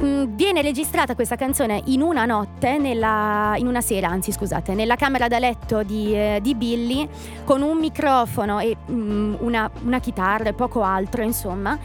Mm, 0.00 0.36
Viene 0.36 0.62
registrata 0.62 1.16
questa 1.16 1.34
canzone 1.34 1.82
in 1.86 2.02
una 2.02 2.24
notte, 2.24 2.78
nella, 2.78 3.54
in 3.56 3.66
una 3.66 3.80
sera, 3.80 4.08
anzi 4.08 4.30
scusate, 4.30 4.74
nella 4.74 4.94
camera 4.94 5.26
da 5.26 5.40
letto 5.40 5.82
di, 5.82 6.14
eh, 6.14 6.38
di 6.40 6.54
Billy 6.54 7.08
con 7.42 7.62
un 7.62 7.78
microfono 7.78 8.60
e 8.60 8.76
mm, 8.88 9.34
una, 9.40 9.68
una 9.82 9.98
chitarra 9.98 10.50
e 10.50 10.52
poco 10.52 10.82
altro, 10.82 11.22
insomma. 11.22 11.76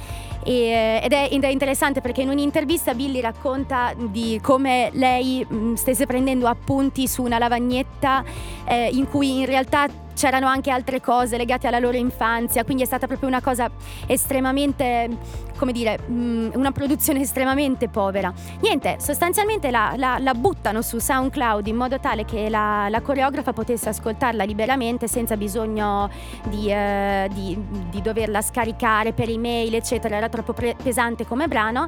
E, 0.45 0.99
ed, 1.03 1.11
è, 1.11 1.29
ed, 1.31 1.43
è, 1.43 1.47
interessante 1.47 2.01
perché 2.01 2.21
in 2.21 2.29
un'intervista 2.29 2.93
Billy 2.93 3.21
racconta 3.21 3.93
di 3.95 4.39
come 4.41 4.89
lei 4.93 5.45
mh, 5.47 5.73
stesse 5.73 6.05
prendendo 6.05 6.47
appunti 6.47 7.07
su 7.07 7.23
una 7.23 7.37
lavagnetta 7.37 8.23
eh, 8.65 8.89
in 8.91 9.07
cui 9.09 9.39
in 9.39 9.45
realtà 9.45 9.87
c'erano 10.13 10.47
anche 10.47 10.71
altre 10.71 11.01
cose 11.01 11.37
legate 11.37 11.67
alla 11.67 11.79
loro 11.79 11.97
infanzia, 11.97 12.63
quindi 12.63 12.83
è 12.83 12.85
stata 12.85 13.07
proprio 13.07 13.27
una 13.27 13.41
cosa 13.41 13.69
estremamente, 14.05 15.09
come 15.57 15.71
dire, 15.71 15.99
mh, 15.99 16.51
una 16.53 16.71
produzione 16.71 17.21
estremamente 17.21 17.89
povera. 17.89 18.31
Niente, 18.61 18.97
sostanzialmente 18.99 19.71
la, 19.71 19.93
la, 19.97 20.17
la, 20.19 20.33
buttano 20.33 20.81
su 20.81 20.99
SoundCloud 20.99 21.67
in 21.67 21.75
modo 21.75 21.99
tale 21.99 22.25
che 22.25 22.49
la, 22.49 22.87
la 22.89 23.01
coreografa 23.01 23.53
potesse 23.53 23.89
ascoltarla 23.89 24.43
liberamente 24.43 25.07
senza 25.07 25.35
bisogno 25.35 26.09
di, 26.47 26.71
eh, 26.71 27.29
di, 27.33 27.57
di 27.89 28.01
doverla 28.01 28.41
scaricare 28.41 29.13
per 29.13 29.29
email, 29.29 29.73
eccetera, 29.75 30.15
era 30.15 30.29
troppo 30.33 30.53
pre- 30.53 30.75
pesante 30.81 31.25
come 31.25 31.47
brano. 31.47 31.87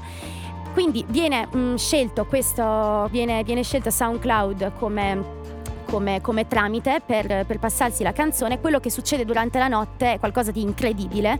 Quindi 0.73 1.05
viene 1.07 1.47
mh, 1.47 1.75
scelto 1.75 2.25
questo, 2.25 3.07
viene, 3.09 3.43
viene 3.43 3.63
scelto 3.63 3.89
SoundCloud 3.89 4.73
come 4.77 5.43
come, 5.85 6.19
come 6.19 6.47
tramite 6.47 7.01
per, 7.05 7.45
per, 7.45 7.59
passarsi 7.59 8.03
la 8.03 8.11
canzone, 8.11 8.59
quello 8.59 8.79
che 8.79 8.89
succede 8.89 9.23
durante 9.23 9.59
la 9.59 9.67
notte 9.67 10.13
è 10.13 10.19
qualcosa 10.19 10.51
di 10.51 10.61
incredibile 10.61 11.39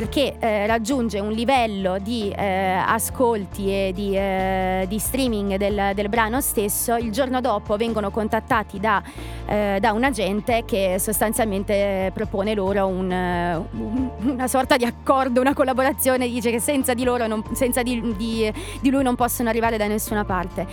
perché 0.00 0.38
eh, 0.38 0.66
raggiunge 0.66 1.20
un 1.20 1.30
livello 1.30 1.98
di 1.98 2.30
eh, 2.30 2.72
ascolti 2.86 3.68
e 3.68 3.92
di, 3.94 4.16
eh, 4.16 4.86
di 4.88 4.98
streaming 4.98 5.56
del, 5.56 5.90
del, 5.94 6.08
brano 6.08 6.40
stesso. 6.40 6.96
Il 6.96 7.12
giorno 7.12 7.42
dopo 7.42 7.76
vengono 7.76 8.10
contattati 8.10 8.80
da, 8.80 9.02
eh, 9.44 9.76
da 9.78 9.92
un 9.92 10.02
agente 10.02 10.64
che 10.64 10.96
sostanzialmente 10.98 12.10
propone 12.14 12.54
loro 12.54 12.86
un, 12.86 13.10
un, 13.10 14.10
una 14.22 14.48
sorta 14.48 14.78
di 14.78 14.86
accordo, 14.86 15.38
una 15.38 15.52
collaborazione, 15.52 16.26
dice 16.26 16.50
che 16.50 16.60
senza 16.60 16.94
di, 16.94 17.04
loro 17.04 17.26
non, 17.26 17.44
senza 17.52 17.82
di, 17.82 18.00
di, 18.16 18.50
di 18.80 18.88
lui 18.88 19.02
non 19.02 19.16
possono 19.16 19.50
arrivare 19.50 19.76
da 19.76 19.86
nessuna 19.86 20.24
parte. 20.24 20.66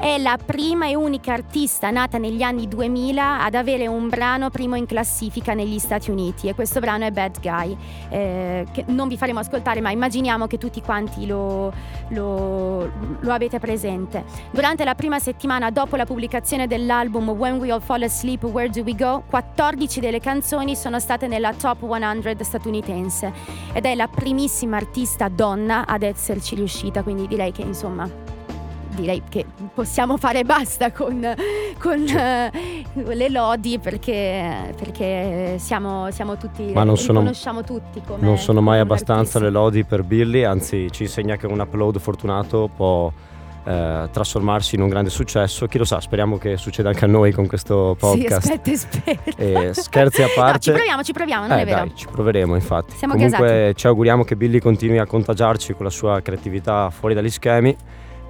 È 0.00 0.16
la 0.16 0.38
prima 0.42 0.88
e 0.88 0.94
unica 0.94 1.34
artista 1.34 1.90
nata 1.90 2.16
negli 2.16 2.40
anni 2.40 2.66
2000 2.66 3.42
ad 3.42 3.54
avere 3.54 3.86
un 3.86 4.08
brano 4.08 4.48
primo 4.48 4.74
in 4.74 4.86
classifica 4.86 5.52
negli 5.52 5.78
Stati 5.78 6.10
Uniti 6.10 6.48
e 6.48 6.54
questo 6.54 6.80
brano 6.80 7.04
è 7.04 7.10
Bad 7.10 7.40
Guy. 7.42 7.76
Eh, 8.08 8.68
che 8.72 8.84
non 8.86 9.08
vi 9.08 9.16
faremo 9.16 9.40
ascoltare, 9.40 9.80
ma 9.80 9.90
immaginiamo 9.90 10.46
che 10.46 10.58
tutti 10.58 10.80
quanti 10.80 11.26
lo, 11.26 11.72
lo, 12.08 12.90
lo 13.20 13.32
avete 13.32 13.58
presente. 13.58 14.24
Durante 14.50 14.84
la 14.84 14.94
prima 14.94 15.18
settimana 15.18 15.70
dopo 15.70 15.96
la 15.96 16.06
pubblicazione 16.06 16.66
dell'album 16.66 17.30
When 17.30 17.58
We 17.58 17.70
All 17.70 17.80
Fall 17.80 18.02
Asleep, 18.02 18.44
Where 18.44 18.70
Do 18.70 18.82
We 18.82 18.94
Go, 18.94 19.24
14 19.28 20.00
delle 20.00 20.20
canzoni 20.20 20.76
sono 20.76 20.98
state 20.98 21.26
nella 21.26 21.52
top 21.54 21.86
100 21.88 22.44
statunitense 22.44 23.32
ed 23.72 23.84
è 23.84 23.94
la 23.94 24.08
primissima 24.08 24.76
artista 24.76 25.28
donna 25.28 25.86
ad 25.86 26.02
esserci 26.02 26.54
riuscita, 26.54 27.02
quindi 27.02 27.26
direi 27.26 27.52
che 27.52 27.62
insomma 27.62 28.29
direi 29.00 29.22
che 29.28 29.44
possiamo 29.74 30.16
fare 30.16 30.44
basta 30.44 30.92
con, 30.92 31.34
con 31.78 32.00
uh, 32.00 33.02
le 33.12 33.28
lodi 33.28 33.78
perché, 33.78 34.74
perché 34.76 35.56
siamo, 35.58 36.10
siamo, 36.10 36.36
tutti, 36.36 36.72
Ma 36.72 36.84
non 36.84 36.96
conosciamo 36.96 37.62
tutti 37.62 38.00
come 38.06 38.22
Non 38.22 38.38
sono 38.38 38.60
mai 38.60 38.80
abbastanza 38.80 39.38
artisti. 39.38 39.42
le 39.42 39.50
lodi 39.50 39.84
per 39.84 40.02
Billy, 40.02 40.44
anzi 40.44 40.88
ci 40.90 41.02
insegna 41.04 41.36
che 41.36 41.46
un 41.46 41.60
upload 41.60 41.98
fortunato 41.98 42.70
può 42.74 43.12
eh, 43.64 44.08
trasformarsi 44.10 44.74
in 44.74 44.82
un 44.82 44.88
grande 44.88 45.10
successo. 45.10 45.66
Chi 45.66 45.78
lo 45.78 45.84
sa, 45.84 46.00
speriamo 46.00 46.38
che 46.38 46.56
succeda 46.56 46.88
anche 46.88 47.04
a 47.04 47.08
noi 47.08 47.32
con 47.32 47.46
questo 47.46 47.96
podcast. 47.98 48.46
Sì, 48.46 48.52
aspetta, 48.52 48.76
spero. 48.76 49.20
E 49.36 49.74
scherzi 49.74 50.22
a 50.22 50.28
parte. 50.34 50.48
No, 50.60 50.60
ci 50.60 50.72
proviamo, 50.72 51.02
ci 51.02 51.12
proviamo, 51.12 51.46
non 51.46 51.58
eh, 51.58 51.62
è 51.62 51.64
vero. 51.64 51.78
Dai, 51.78 51.92
ci 51.94 52.06
proveremo, 52.10 52.54
infatti. 52.54 52.96
Siamo 52.96 53.14
Comunque 53.14 53.38
gasati. 53.38 53.76
ci 53.76 53.86
auguriamo 53.86 54.24
che 54.24 54.36
Billy 54.36 54.58
continui 54.58 54.98
a 54.98 55.06
contagiarci 55.06 55.74
con 55.74 55.84
la 55.84 55.90
sua 55.90 56.20
creatività 56.20 56.90
fuori 56.90 57.14
dagli 57.14 57.30
schemi. 57.30 57.76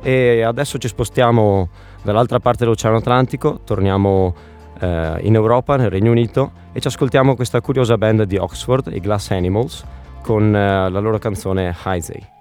E 0.03 0.43
adesso 0.43 0.79
ci 0.79 0.89
spostiamo 0.89 1.69
dall'altra 2.03 2.39
parte 2.41 2.65
dell'Oceano 2.65 2.97
Atlantico, 2.97 3.61
torniamo 3.65 4.35
eh, 4.81 5.19
in 5.21 5.35
Europa, 5.35 5.77
nel 5.77 5.91
Regno 5.91 6.11
Unito, 6.11 6.53
e 6.73 6.81
ci 6.81 6.89
ascoltiamo 6.89 7.35
questa 7.35 7.61
curiosa 7.61 7.99
band 7.99 8.23
di 8.23 8.37
Oxford, 8.37 8.91
i 8.93 9.01
Glass 9.01 9.31
Animals, 9.31 9.85
con 10.23 10.55
eh, 10.55 10.91
la 10.91 11.01
loro 11.01 11.19
canzone 11.19 11.75
Heisey. 11.85 12.39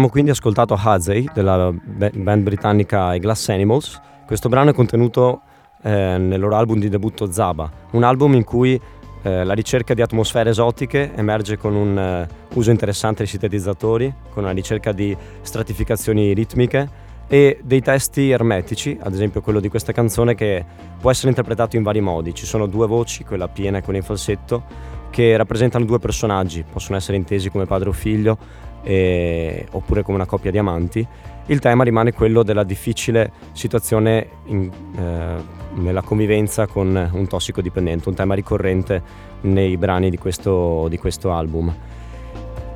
Abbiamo 0.00 0.16
quindi 0.16 0.30
ascoltato 0.30 0.78
Hazy 0.82 1.28
della 1.34 1.70
ba- 1.70 2.10
band 2.10 2.42
britannica 2.42 3.14
I 3.14 3.18
Glass 3.18 3.50
Animals. 3.50 4.00
Questo 4.24 4.48
brano 4.48 4.70
è 4.70 4.72
contenuto 4.72 5.42
eh, 5.82 6.16
nel 6.16 6.40
loro 6.40 6.56
album 6.56 6.78
di 6.78 6.88
debutto 6.88 7.30
Zaba, 7.30 7.70
un 7.90 8.02
album 8.02 8.32
in 8.32 8.42
cui 8.44 8.80
eh, 9.20 9.44
la 9.44 9.52
ricerca 9.52 9.92
di 9.92 10.00
atmosfere 10.00 10.48
esotiche 10.48 11.12
emerge 11.14 11.58
con 11.58 11.74
un 11.74 11.98
eh, 11.98 12.28
uso 12.54 12.70
interessante 12.70 13.18
dei 13.18 13.26
sintetizzatori, 13.26 14.10
con 14.30 14.44
una 14.44 14.52
ricerca 14.52 14.92
di 14.92 15.14
stratificazioni 15.42 16.32
ritmiche 16.32 16.88
e 17.28 17.60
dei 17.62 17.82
testi 17.82 18.30
ermetici, 18.30 18.96
ad 18.98 19.12
esempio 19.12 19.42
quello 19.42 19.60
di 19.60 19.68
questa 19.68 19.92
canzone 19.92 20.34
che 20.34 20.64
può 20.98 21.10
essere 21.10 21.28
interpretato 21.28 21.76
in 21.76 21.82
vari 21.82 22.00
modi. 22.00 22.34
Ci 22.34 22.46
sono 22.46 22.64
due 22.64 22.86
voci, 22.86 23.22
quella 23.22 23.48
piena 23.48 23.76
e 23.76 23.82
quella 23.82 23.98
in 23.98 24.04
falsetto, 24.04 24.62
che 25.10 25.36
rappresentano 25.36 25.84
due 25.84 25.98
personaggi, 25.98 26.64
possono 26.64 26.96
essere 26.96 27.18
intesi 27.18 27.50
come 27.50 27.66
padre 27.66 27.90
o 27.90 27.92
figlio 27.92 28.38
e- 28.82 29.66
oppure 29.72 30.02
come 30.02 30.16
una 30.16 30.26
coppia 30.26 30.50
di 30.50 30.58
amanti. 30.58 31.06
Il 31.46 31.58
tema 31.58 31.82
rimane 31.82 32.12
quello 32.12 32.42
della 32.42 32.62
difficile 32.64 33.32
situazione 33.52 34.28
in- 34.46 34.70
eh, 34.96 35.58
nella 35.74 36.02
convivenza 36.02 36.66
con 36.66 37.10
un 37.12 37.26
tossicodipendente, 37.26 38.08
un 38.08 38.14
tema 38.14 38.34
ricorrente 38.34 39.02
nei 39.42 39.76
brani 39.76 40.10
di 40.10 40.18
questo, 40.18 40.86
di 40.88 40.98
questo 40.98 41.32
album. 41.32 41.74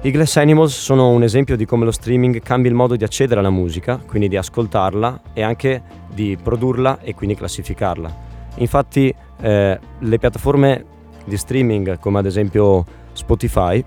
I 0.03 0.11
Glass 0.11 0.37
Animals 0.37 0.79
sono 0.79 1.09
un 1.11 1.23
esempio 1.23 1.57
di 1.57 1.65
come 1.65 1.87
lo 1.87 1.91
streaming 1.91 2.43
cambia 2.43 2.69
il 2.71 2.77
modo 2.77 2.95
di 2.95 3.05
accedere 3.05 3.41
alla 3.41 3.51
musica, 3.51 3.97
quindi 3.97 4.29
di 4.29 4.37
ascoltarla 4.37 5.21
e 5.33 5.43
anche 5.43 5.83
di 6.13 6.37
produrla 6.41 7.01
e 7.01 7.15
quindi 7.15 7.35
classificarla. 7.35 8.15
Infatti 8.57 9.15
eh, 9.41 9.79
le 9.99 10.19
piattaforme 10.19 10.85
di 11.25 11.37
streaming 11.37 11.99
come 12.01 12.19
ad 12.19 12.27
esempio 12.27 12.85
Spotify 13.13 13.83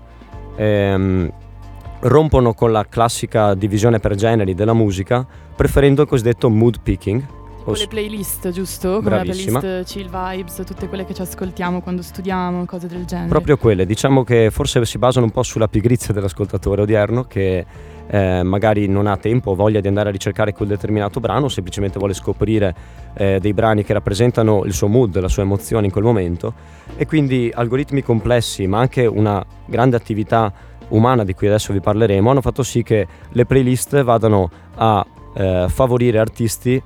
ehm, 0.56 1.32
rompono 2.00 2.54
con 2.54 2.72
la 2.72 2.86
classica 2.88 3.54
divisione 3.54 3.98
per 3.98 4.14
generi 4.14 4.54
della 4.54 4.74
musica 4.74 5.26
preferendo 5.54 6.02
il 6.02 6.08
cosiddetto 6.08 6.48
mood 6.48 6.80
picking. 6.82 7.36
Tipo 7.68 7.70
os- 7.70 7.80
le 7.80 7.88
playlist, 7.88 8.50
giusto? 8.50 8.96
Come 8.96 9.10
Bravissima. 9.10 9.52
la 9.54 9.58
playlist 9.58 9.92
chill 9.92 10.08
vibes, 10.08 10.62
tutte 10.64 10.88
quelle 10.88 11.04
che 11.04 11.14
ci 11.14 11.22
ascoltiamo 11.22 11.80
quando 11.80 12.02
studiamo, 12.02 12.64
cose 12.64 12.86
del 12.86 13.04
genere. 13.04 13.28
Proprio 13.28 13.56
quelle, 13.56 13.84
diciamo 13.84 14.24
che 14.24 14.50
forse 14.50 14.84
si 14.84 14.98
basano 14.98 15.26
un 15.26 15.32
po' 15.32 15.42
sulla 15.42 15.68
pigrizia 15.68 16.14
dell'ascoltatore 16.14 16.82
odierno 16.82 17.24
che 17.24 17.66
eh, 18.10 18.42
magari 18.42 18.88
non 18.88 19.06
ha 19.06 19.16
tempo 19.16 19.50
o 19.50 19.54
voglia 19.54 19.80
di 19.80 19.88
andare 19.88 20.08
a 20.08 20.12
ricercare 20.12 20.54
quel 20.54 20.68
determinato 20.68 21.20
brano 21.20 21.48
semplicemente 21.48 21.98
vuole 21.98 22.14
scoprire 22.14 22.74
eh, 23.14 23.38
dei 23.38 23.52
brani 23.52 23.84
che 23.84 23.92
rappresentano 23.92 24.64
il 24.64 24.72
suo 24.72 24.88
mood, 24.88 25.18
la 25.20 25.28
sua 25.28 25.42
emozione 25.42 25.86
in 25.86 25.92
quel 25.92 26.04
momento 26.04 26.54
e 26.96 27.06
quindi 27.06 27.50
algoritmi 27.54 28.02
complessi 28.02 28.66
ma 28.66 28.78
anche 28.78 29.04
una 29.04 29.44
grande 29.66 29.96
attività 29.96 30.50
umana 30.88 31.24
di 31.24 31.34
cui 31.34 31.46
adesso 31.46 31.72
vi 31.72 31.80
parleremo 31.80 32.30
hanno 32.30 32.40
fatto 32.40 32.62
sì 32.62 32.82
che 32.82 33.06
le 33.30 33.46
playlist 33.46 34.02
vadano 34.02 34.50
a 34.76 35.04
eh, 35.34 35.66
favorire 35.68 36.18
artisti 36.18 36.82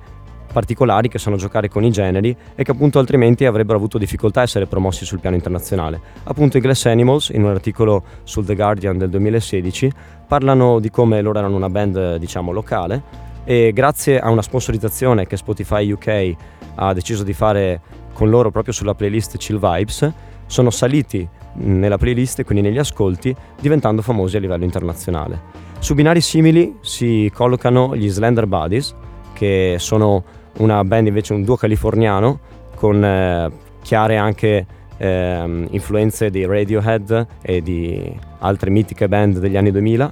particolari 0.53 1.09
che 1.09 1.17
sanno 1.17 1.35
giocare 1.35 1.67
con 1.67 1.83
i 1.83 1.91
generi 1.91 2.35
e 2.55 2.63
che 2.63 2.71
appunto 2.71 2.99
altrimenti 2.99 3.43
avrebbero 3.45 3.77
avuto 3.77 3.97
difficoltà 3.97 4.41
a 4.41 4.43
essere 4.43 4.67
promossi 4.67 5.03
sul 5.03 5.19
piano 5.19 5.35
internazionale. 5.35 5.99
Appunto 6.25 6.57
i 6.57 6.61
Glass 6.61 6.85
Animals, 6.85 7.29
in 7.29 7.43
un 7.43 7.49
articolo 7.49 8.03
sul 8.23 8.45
The 8.45 8.55
Guardian 8.55 8.97
del 8.97 9.09
2016, 9.09 9.91
parlano 10.27 10.79
di 10.79 10.91
come 10.91 11.21
loro 11.21 11.39
erano 11.39 11.55
una 11.55 11.69
band 11.69 12.17
diciamo 12.17 12.51
locale 12.51 13.01
e 13.43 13.71
grazie 13.73 14.19
a 14.19 14.29
una 14.29 14.43
sponsorizzazione 14.43 15.25
che 15.25 15.35
Spotify 15.35 15.91
UK 15.91 16.35
ha 16.75 16.93
deciso 16.93 17.23
di 17.23 17.33
fare 17.33 17.81
con 18.13 18.29
loro 18.29 18.51
proprio 18.51 18.73
sulla 18.73 18.93
playlist 18.93 19.37
Chill 19.37 19.59
Vibes, 19.59 20.11
sono 20.45 20.69
saliti 20.69 21.27
nella 21.55 21.97
playlist 21.97 22.39
e 22.39 22.43
quindi 22.43 22.67
negli 22.67 22.77
ascolti 22.77 23.35
diventando 23.59 24.01
famosi 24.01 24.37
a 24.37 24.39
livello 24.39 24.63
internazionale. 24.63 25.61
Su 25.79 25.93
binari 25.95 26.21
simili 26.21 26.77
si 26.81 27.31
collocano 27.33 27.95
gli 27.95 28.09
Slender 28.09 28.47
Buddies, 28.47 28.95
che 29.33 29.75
sono 29.79 30.23
una 30.57 30.83
band 30.83 31.07
invece 31.07 31.33
un 31.33 31.43
duo 31.43 31.55
californiano 31.55 32.39
con 32.75 33.03
eh, 33.03 33.51
chiare 33.81 34.17
anche 34.17 34.65
ehm, 34.97 35.67
influenze 35.71 36.29
di 36.29 36.45
Radiohead 36.45 37.27
e 37.41 37.61
di 37.61 38.19
altre 38.39 38.69
mitiche 38.69 39.07
band 39.07 39.39
degli 39.39 39.57
anni 39.57 39.71
2000 39.71 40.11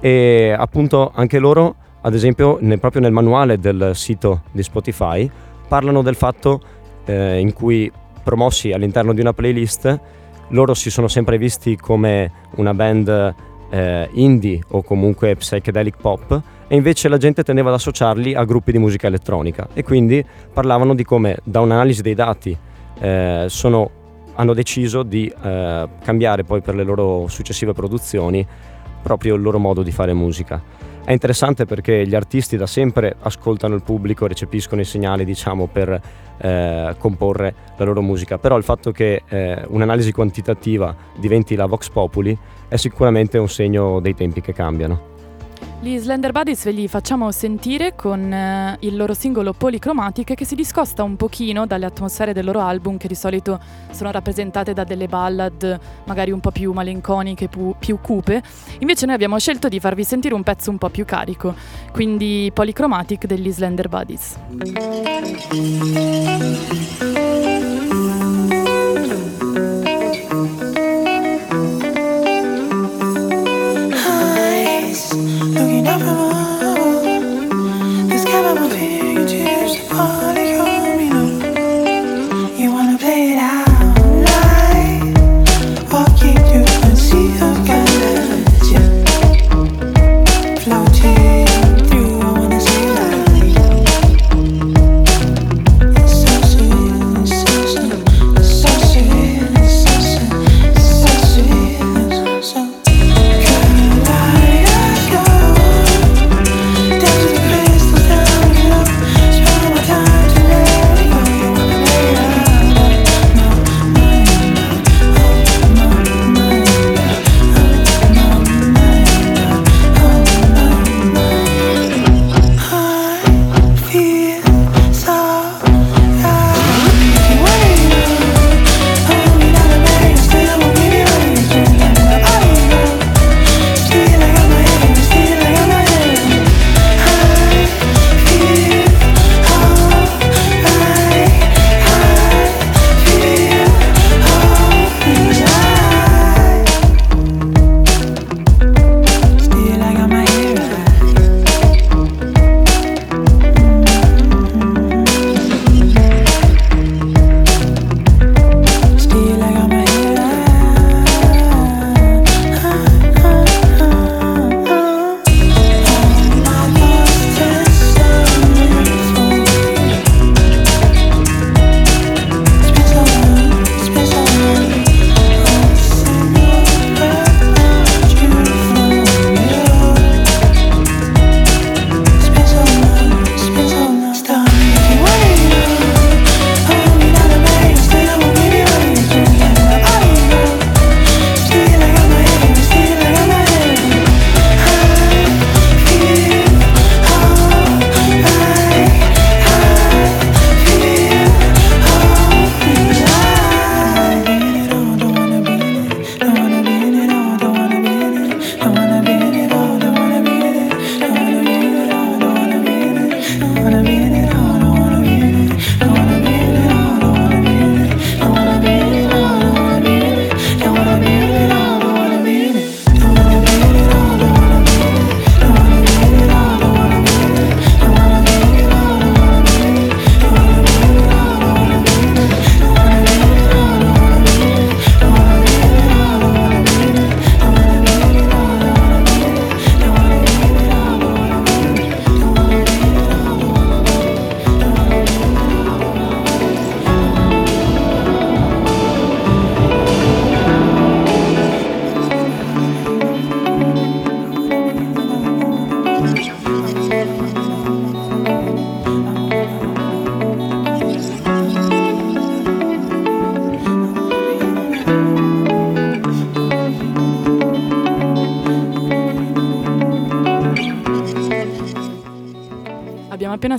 e 0.00 0.54
appunto 0.56 1.12
anche 1.14 1.38
loro 1.38 1.76
ad 2.02 2.14
esempio 2.14 2.58
nel- 2.60 2.78
proprio 2.78 3.00
nel 3.00 3.12
manuale 3.12 3.58
del 3.58 3.92
sito 3.94 4.42
di 4.52 4.62
Spotify 4.62 5.30
parlano 5.66 6.02
del 6.02 6.14
fatto 6.14 6.60
eh, 7.04 7.38
in 7.38 7.52
cui 7.52 7.90
promossi 8.22 8.72
all'interno 8.72 9.12
di 9.12 9.20
una 9.20 9.32
playlist 9.32 10.00
loro 10.54 10.72
si 10.72 10.88
sono 10.88 11.08
sempre 11.08 11.36
visti 11.36 11.76
come 11.76 12.30
una 12.56 12.72
band 12.72 13.34
eh, 13.70 14.08
indie 14.12 14.60
o 14.68 14.82
comunque 14.82 15.34
psychedelic 15.34 15.96
pop 16.00 16.42
e 16.68 16.76
invece 16.76 17.08
la 17.08 17.16
gente 17.16 17.42
tendeva 17.42 17.68
ad 17.68 17.74
associarli 17.74 18.34
a 18.34 18.44
gruppi 18.44 18.72
di 18.72 18.78
musica 18.78 19.08
elettronica 19.08 19.68
e 19.74 19.82
quindi 19.82 20.24
parlavano 20.52 20.94
di 20.94 21.04
come 21.04 21.38
da 21.42 21.60
un'analisi 21.60 22.02
dei 22.02 22.14
dati 22.14 22.56
eh, 23.00 23.46
sono- 23.48 23.90
hanno 24.36 24.54
deciso 24.54 25.02
di 25.02 25.26
eh, 25.26 25.88
cambiare 26.02 26.44
poi 26.44 26.60
per 26.62 26.76
le 26.76 26.84
loro 26.84 27.26
successive 27.28 27.72
produzioni 27.72 28.46
proprio 29.02 29.34
il 29.34 29.42
loro 29.42 29.58
modo 29.58 29.82
di 29.82 29.90
fare 29.90 30.14
musica. 30.14 30.62
È 31.04 31.12
interessante 31.12 31.66
perché 31.66 32.06
gli 32.06 32.14
artisti 32.14 32.56
da 32.56 32.66
sempre 32.66 33.14
ascoltano 33.20 33.74
il 33.74 33.82
pubblico, 33.82 34.26
recepiscono 34.26 34.80
i 34.80 34.86
segnali 34.86 35.26
diciamo 35.26 35.66
per 35.66 36.00
eh, 36.38 36.94
comporre 36.98 37.54
la 37.76 37.84
loro 37.84 38.02
musica, 38.02 38.38
però 38.38 38.56
il 38.56 38.64
fatto 38.64 38.90
che 38.90 39.22
eh, 39.28 39.64
un'analisi 39.68 40.12
quantitativa 40.12 40.94
diventi 41.16 41.54
la 41.54 41.66
Vox 41.66 41.88
Populi 41.90 42.36
è 42.68 42.76
sicuramente 42.76 43.38
un 43.38 43.48
segno 43.48 44.00
dei 44.00 44.14
tempi 44.14 44.40
che 44.40 44.52
cambiano. 44.52 45.13
Gli 45.80 45.98
Slender 45.98 46.32
Buddies 46.32 46.64
ve 46.64 46.70
li 46.70 46.88
facciamo 46.88 47.30
sentire 47.30 47.94
con 47.94 48.32
eh, 48.32 48.76
il 48.80 48.96
loro 48.96 49.12
singolo 49.12 49.52
Polychromatic 49.52 50.34
che 50.34 50.44
si 50.44 50.54
discosta 50.54 51.02
un 51.02 51.16
pochino 51.16 51.66
dalle 51.66 51.84
atmosfere 51.84 52.32
del 52.32 52.44
loro 52.44 52.60
album 52.60 52.96
che 52.96 53.06
di 53.06 53.14
solito 53.14 53.60
sono 53.90 54.10
rappresentate 54.10 54.72
da 54.72 54.84
delle 54.84 55.08
ballad 55.08 55.78
magari 56.04 56.30
un 56.30 56.40
po' 56.40 56.50
più 56.50 56.72
malinconiche, 56.72 57.48
pu- 57.48 57.74
più 57.78 57.98
cupe. 58.00 58.42
Invece 58.78 59.04
noi 59.04 59.14
abbiamo 59.14 59.38
scelto 59.38 59.68
di 59.68 59.78
farvi 59.78 60.04
sentire 60.04 60.34
un 60.34 60.42
pezzo 60.42 60.70
un 60.70 60.78
po' 60.78 60.88
più 60.88 61.04
carico, 61.04 61.54
quindi 61.92 62.50
Polychromatic 62.54 63.26
degli 63.26 63.52
Slender 63.52 63.88
Buddies. 63.88 64.38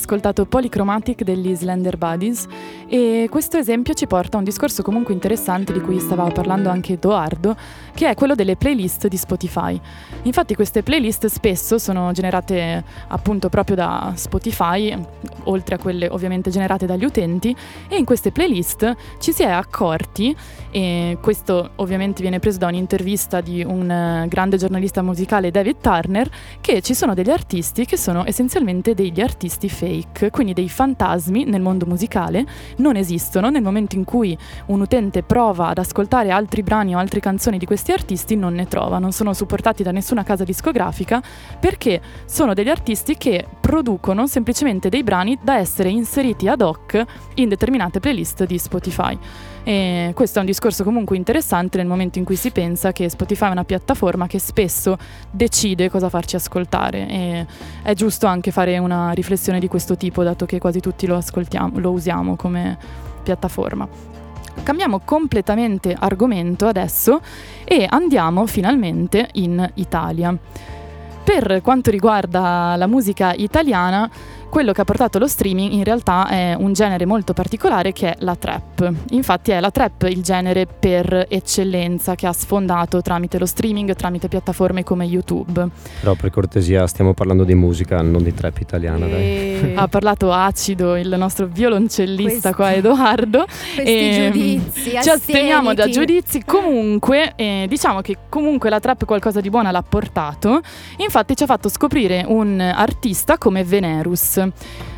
Ascoltato 0.05 0.45
Polychromatic 0.45 1.23
degli 1.23 1.55
Slender 1.55 1.97
Buddies 1.97 2.45
e 2.87 3.27
questo 3.27 3.57
esempio 3.57 3.95
ci 3.95 4.05
porta 4.05 4.35
a 4.35 4.39
un 4.39 4.45
discorso 4.45 4.83
comunque 4.83 5.15
interessante 5.15 5.73
di 5.73 5.81
cui 5.81 5.99
stava 5.99 6.29
parlando 6.29 6.69
anche 6.69 6.93
Edoardo, 6.93 7.57
che 7.95 8.09
è 8.09 8.13
quello 8.13 8.35
delle 8.35 8.57
playlist 8.57 9.07
di 9.07 9.17
Spotify. 9.17 9.79
Infatti 10.23 10.53
queste 10.53 10.83
playlist 10.83 11.27
spesso 11.27 11.79
sono 11.79 12.11
generate 12.11 12.83
appunto 13.07 13.49
proprio 13.49 13.77
da 13.77 14.11
Spotify, 14.15 14.95
oltre 15.45 15.75
a 15.75 15.77
quelle 15.77 16.09
ovviamente 16.09 16.51
generate 16.51 16.85
dagli 16.85 17.05
utenti, 17.05 17.55
e 17.87 17.95
in 17.97 18.03
queste 18.05 18.31
playlist 18.31 18.95
ci 19.19 19.31
si 19.31 19.43
è 19.43 19.49
accorti, 19.49 20.35
e 20.71 21.17
questo 21.21 21.71
ovviamente 21.77 22.21
viene 22.21 22.39
preso 22.39 22.57
da 22.57 22.67
un'intervista 22.67 23.39
di 23.39 23.63
un 23.63 23.89
eh, 23.89 24.27
grande 24.27 24.57
giornalista 24.57 25.01
musicale 25.01 25.49
David 25.49 25.77
Turner, 25.79 26.29
che 26.59 26.81
ci 26.81 26.93
sono 26.93 27.13
degli 27.13 27.29
artisti 27.29 27.85
che 27.85 27.95
sono 27.95 28.23
essenzialmente 28.25 28.93
degli 28.93 29.21
artisti 29.21 29.69
fake, 29.69 30.31
quindi 30.31 30.51
dei 30.51 30.67
fantasmi 30.67 31.45
nel 31.45 31.61
mondo 31.61 31.85
musicale, 31.85 32.45
non 32.77 32.97
esistono, 32.97 33.49
nel 33.49 33.61
momento 33.63 33.95
in 33.95 34.03
cui 34.03 34.37
un 34.65 34.81
utente 34.81 35.23
prova 35.23 35.67
ad 35.67 35.77
ascoltare 35.77 36.31
altri 36.31 36.61
brani 36.61 36.93
o 36.93 36.97
altre 36.97 37.21
canzoni 37.21 37.57
di 37.57 37.65
questi 37.65 37.84
artisti 37.91 38.35
non 38.35 38.53
ne 38.53 38.67
trova, 38.67 38.99
non 38.99 39.11
sono 39.11 39.33
supportati 39.33 39.83
da 39.83 39.91
nessuna 39.91 40.23
casa 40.23 40.43
discografica 40.43 41.21
perché 41.59 42.01
sono 42.25 42.53
degli 42.53 42.69
artisti 42.69 43.17
che 43.17 43.45
producono 43.59 44.27
semplicemente 44.27 44.89
dei 44.89 45.03
brani 45.03 45.37
da 45.41 45.57
essere 45.57 45.89
inseriti 45.89 46.47
ad 46.47 46.61
hoc 46.61 47.03
in 47.35 47.49
determinate 47.49 47.99
playlist 47.99 48.45
di 48.45 48.57
Spotify. 48.57 49.17
E 49.63 50.11
questo 50.13 50.37
è 50.37 50.41
un 50.41 50.45
discorso 50.45 50.83
comunque 50.83 51.17
interessante 51.17 51.77
nel 51.77 51.87
momento 51.87 52.19
in 52.19 52.25
cui 52.25 52.35
si 52.35 52.51
pensa 52.51 52.91
che 52.91 53.09
Spotify 53.09 53.47
è 53.47 53.51
una 53.51 53.63
piattaforma 53.63 54.27
che 54.27 54.37
spesso 54.37 54.95
decide 55.31 55.89
cosa 55.89 56.07
farci 56.07 56.35
ascoltare 56.35 57.07
e 57.07 57.45
è 57.81 57.93
giusto 57.93 58.27
anche 58.27 58.51
fare 58.51 58.77
una 58.77 59.11
riflessione 59.11 59.59
di 59.59 59.67
questo 59.67 59.97
tipo 59.97 60.23
dato 60.23 60.45
che 60.45 60.59
quasi 60.59 60.79
tutti 60.79 61.07
lo 61.07 61.15
ascoltiamo, 61.17 61.79
lo 61.79 61.89
usiamo 61.89 62.35
come 62.35 62.77
piattaforma. 63.23 64.14
Cambiamo 64.63 65.01
completamente 65.05 65.95
argomento 65.97 66.67
adesso 66.67 67.21
e 67.63 67.85
andiamo 67.89 68.45
finalmente 68.45 69.29
in 69.33 69.69
Italia. 69.75 70.35
Per 71.23 71.61
quanto 71.61 71.91
riguarda 71.91 72.75
la 72.77 72.87
musica 72.87 73.33
italiana, 73.33 74.09
quello 74.55 74.71
che 74.71 74.79
ha 74.79 74.85
portato 74.85 75.19
lo 75.19 75.27
streaming 75.27 75.73
in 75.73 75.83
realtà 75.83 76.29
è 76.29 76.55
un 76.57 76.71
genere 76.71 77.05
molto 77.05 77.33
particolare 77.33 77.91
che 77.91 78.11
è 78.11 78.15
la 78.19 78.37
trap. 78.37 78.89
Infatti 79.09 79.51
è 79.51 79.59
la 79.59 79.69
trap 79.69 80.03
il 80.03 80.21
genere 80.21 80.65
per 80.65 81.25
eccellenza 81.27 82.15
che 82.15 82.25
ha 82.25 82.31
sfondato 82.31 83.01
tramite 83.01 83.37
lo 83.37 83.45
streaming, 83.45 83.93
tramite 83.95 84.29
piattaforme 84.29 84.85
come 84.85 85.03
YouTube. 85.03 85.67
Però 85.99 86.13
per 86.15 86.29
cortesia 86.29 86.87
stiamo 86.87 87.13
parlando 87.13 87.43
di 87.43 87.53
musica, 87.53 88.01
non 88.01 88.23
di 88.23 88.33
trap 88.33 88.57
italiana, 88.59 89.05
dai. 89.07 89.21
E- 89.21 89.73
Ha 89.75 89.89
parlato 89.89 90.31
acido 90.31 90.95
il 90.95 91.13
nostro 91.17 91.47
violoncellista 91.47 92.53
Questi- 92.53 92.53
qua 92.53 92.73
Edoardo. 92.73 93.43
Questi 93.43 93.81
Ehm, 93.91 94.31
giudizi, 94.31 94.89
Ci 95.01 95.09
asteniamo 95.09 95.73
da 95.73 95.89
giudizi. 95.89 96.43
Comunque, 96.45 97.33
eh, 97.35 97.65
diciamo 97.67 97.99
che 97.99 98.15
comunque 98.29 98.69
la 98.69 98.79
trap 98.79 99.03
qualcosa 99.03 99.41
di 99.41 99.49
buona 99.49 99.71
l'ha 99.71 99.83
portato. 99.83 100.61
Infatti, 100.99 101.35
ci 101.35 101.43
ha 101.43 101.45
fatto 101.45 101.67
scoprire 101.67 102.23
un 102.25 102.61
artista 102.61 103.37
come 103.37 103.65
Venerus. 103.65 104.43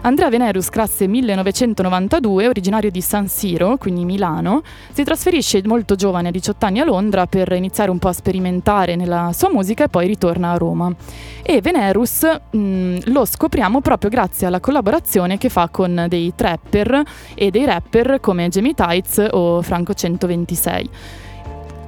Andrea 0.02 0.30
Venerus, 0.30 0.70
classe 0.70 1.08
1992, 1.08 2.48
originario 2.48 2.90
di 2.92 3.02
San 3.02 3.28
Siro, 3.28 3.78
quindi 3.78 4.06
Milano, 4.06 4.62
si 4.92 5.04
trasferisce 5.04 5.62
molto 5.66 5.96
giovane, 5.96 6.30
a 6.30 6.32
18 6.32 6.66
anni, 6.66 6.80
a 6.80 6.86
Londra 6.86 7.26
per 7.26 7.52
iniziare 7.52 7.92
un 7.92 8.00
po' 8.00 8.08
a 8.10 8.14
sperimentare 8.14 8.96
nella 8.96 9.32
sua 9.34 9.50
musica 9.52 9.84
e 9.86 9.90
poi 9.90 10.08
ritorna 10.08 10.52
a 10.52 10.58
Roma. 10.58 10.94
E 11.44 11.62
Venerus 11.62 12.26
mh, 12.52 13.12
lo 13.12 13.26
scopriamo 13.26 13.82
proprio 13.82 14.10
grazie 14.10 14.48
alla 14.48 14.60
collaborazione 14.60 15.38
che 15.38 15.50
fa 15.50 15.70
con 15.70 16.06
dei 16.08 16.34
trapper 16.36 17.04
e 17.36 17.52
dei 17.52 17.66
rapper 17.66 18.20
come 18.22 18.48
Jamie 18.50 18.74
Tights 18.74 19.28
o 19.32 19.62
Franco 19.62 19.94
126. 19.94 20.90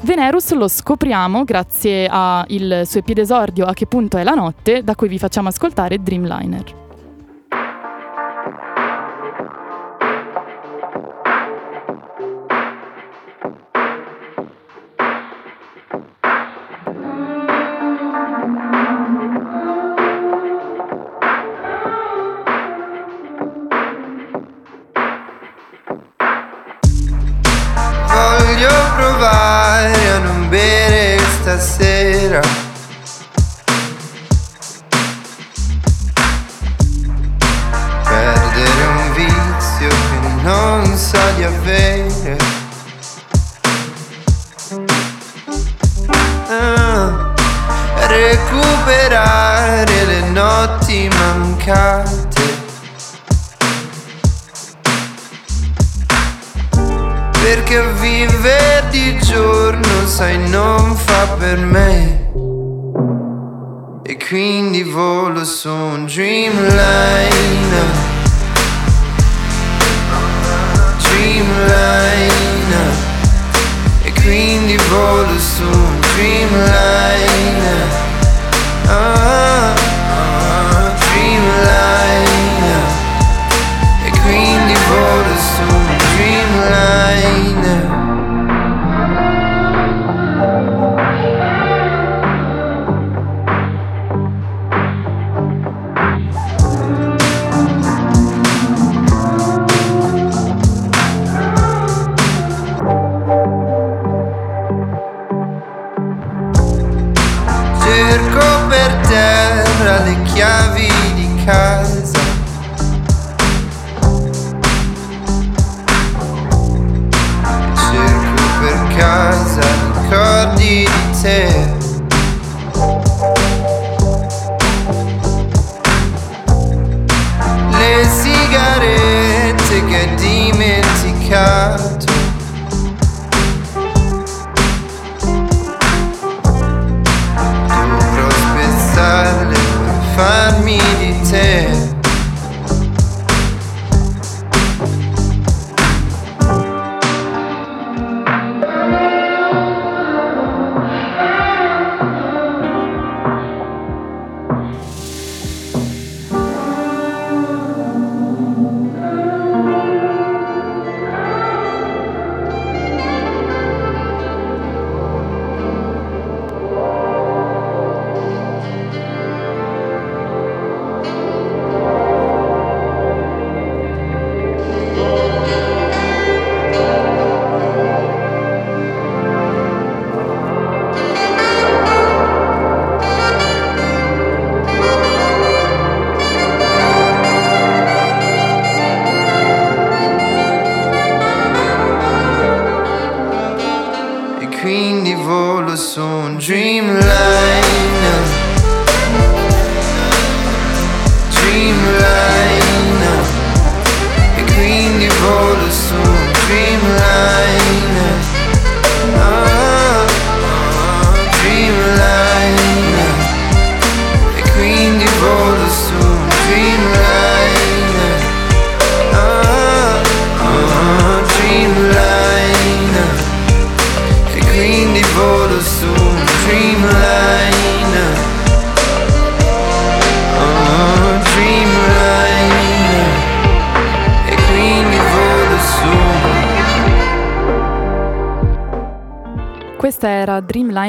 Venerus 0.01 0.53
lo 0.53 0.69
scopriamo 0.69 1.43
grazie 1.43 2.07
al 2.09 2.83
suo 2.85 2.99
epiedesordio 2.99 3.65
A 3.65 3.73
che 3.73 3.85
punto 3.85 4.17
è 4.17 4.23
la 4.23 4.33
notte, 4.33 4.81
da 4.81 4.95
cui 4.95 5.09
vi 5.09 5.19
facciamo 5.19 5.49
ascoltare 5.49 6.01
Dreamliner. 6.01 6.88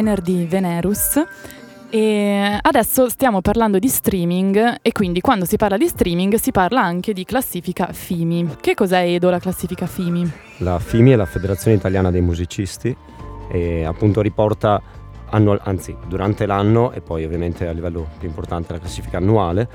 Dreamliner 0.01 0.21
di 0.21 0.47
Venerus. 0.47 1.23
E 1.93 2.59
adesso 2.61 3.09
stiamo 3.09 3.41
parlando 3.41 3.79
di 3.79 3.89
streaming 3.89 4.79
e 4.81 4.93
quindi 4.93 5.21
quando 5.21 5.45
si 5.45 5.57
parla 5.57 5.77
di 5.77 5.89
streaming 5.89 6.35
si 6.35 6.53
parla 6.53 6.83
anche 6.83 7.13
di 7.13 7.25
classifica 7.25 7.89
FIMI. 7.93 8.57
Che 8.61 8.75
cos'è 8.75 9.03
Edo 9.03 9.29
la 9.29 9.41
classifica 9.41 9.87
FIMI? 9.87 10.31
La 10.59 10.79
FIMI 10.79 11.11
è 11.11 11.17
la 11.17 11.27
Federazione 11.27 11.77
Italiana 11.77 12.13
dei 12.13 12.21
Musicisti 12.21 12.97
e 13.51 13.85
appunto 13.85 14.21
riporta 14.21 14.81
annual- 15.31 15.61
anzi 15.65 15.97
durante 16.07 16.47
l'anno 16.47 16.93
e 16.93 17.01
poi 17.01 17.25
ovviamente 17.25 17.67
a 17.67 17.73
livello 17.73 18.07
più 18.19 18.29
importante 18.29 18.73
la 18.73 18.79
classifica 18.79 19.17
annuale 19.17 19.69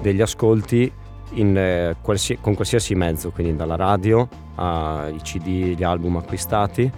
degli 0.00 0.20
ascolti 0.20 0.92
in, 1.34 1.56
eh, 1.56 1.94
qualsi- 2.02 2.38
con 2.40 2.54
qualsiasi 2.54 2.96
mezzo, 2.96 3.30
quindi 3.30 3.54
dalla 3.54 3.76
radio 3.76 4.28
ai 4.56 5.20
CD, 5.22 5.76
gli 5.76 5.84
album 5.84 6.16
acquistati, 6.16 6.90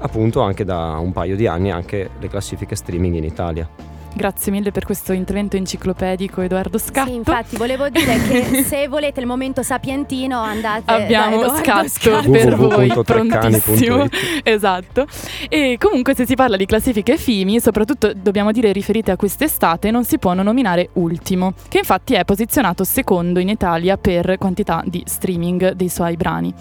appunto 0.00 0.40
anche 0.40 0.64
da 0.64 0.98
un 0.98 1.12
paio 1.12 1.36
di 1.36 1.46
anni 1.46 1.70
anche 1.70 2.10
le 2.18 2.28
classifiche 2.28 2.74
streaming 2.74 3.16
in 3.16 3.24
Italia. 3.24 3.89
Grazie 4.12 4.50
mille 4.50 4.72
per 4.72 4.84
questo 4.84 5.12
intervento 5.12 5.56
enciclopedico 5.56 6.40
Edoardo 6.40 6.78
Scatto. 6.78 7.08
Sì, 7.08 7.14
infatti 7.14 7.56
volevo 7.56 7.88
dire 7.88 8.18
che 8.20 8.62
se 8.66 8.88
volete 8.88 9.20
il 9.20 9.26
momento 9.26 9.62
sapientino 9.62 10.38
andate 10.38 10.92
Abbiamo 10.92 11.40
da 11.40 11.56
scatto 11.56 11.88
Scatto. 11.88 12.30
per 12.30 12.56
voi, 12.56 12.92
prontissimo. 13.04 14.06
Esatto. 14.42 15.06
E 15.48 15.76
comunque 15.78 16.14
se 16.14 16.26
si 16.26 16.34
parla 16.34 16.56
di 16.56 16.66
classifiche 16.66 17.16
FIMI, 17.16 17.60
soprattutto 17.60 18.12
dobbiamo 18.14 18.50
dire 18.50 18.72
riferite 18.72 19.10
a 19.10 19.16
quest'estate, 19.16 19.90
non 19.90 20.04
si 20.04 20.18
può 20.18 20.34
non 20.34 20.44
nominare 20.44 20.90
Ultimo, 20.94 21.54
che 21.68 21.78
infatti 21.78 22.14
è 22.14 22.24
posizionato 22.24 22.84
secondo 22.84 23.38
in 23.38 23.48
Italia 23.48 23.96
per 23.96 24.36
quantità 24.38 24.82
di 24.84 25.02
streaming 25.06 25.72
dei 25.72 25.88
suoi 25.88 26.16
brani. 26.16 26.52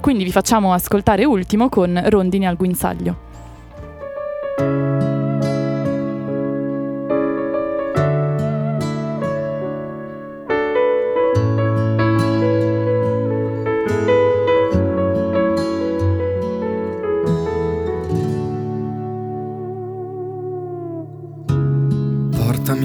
Quindi 0.00 0.24
vi 0.24 0.30
facciamo 0.30 0.72
ascoltare 0.72 1.24
Ultimo 1.24 1.68
con 1.68 2.00
Rondini 2.06 2.46
al 2.46 2.56
guinzaglio. 2.56 3.26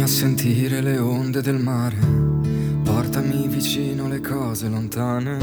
A 0.04 0.08
sentire 0.08 0.82
le 0.82 0.97
onde 0.97 1.41
del 1.41 1.60
mare, 1.60 1.95
portami 2.84 3.47
vicino 3.47 4.10
le 4.10 4.20
cose 4.20 4.68
lontane, 4.68 5.38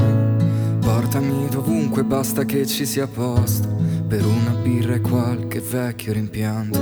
portami 0.79 1.47
dovunque 1.49 2.03
basta 2.03 2.45
che 2.45 2.67
ci 2.67 2.85
sia 2.85 3.07
posto. 3.07 3.79
Per 4.07 4.23
una 4.23 4.51
birra 4.61 4.95
e 4.95 5.01
qualche 5.01 5.61
vecchio 5.61 6.13
rimpianto. 6.13 6.79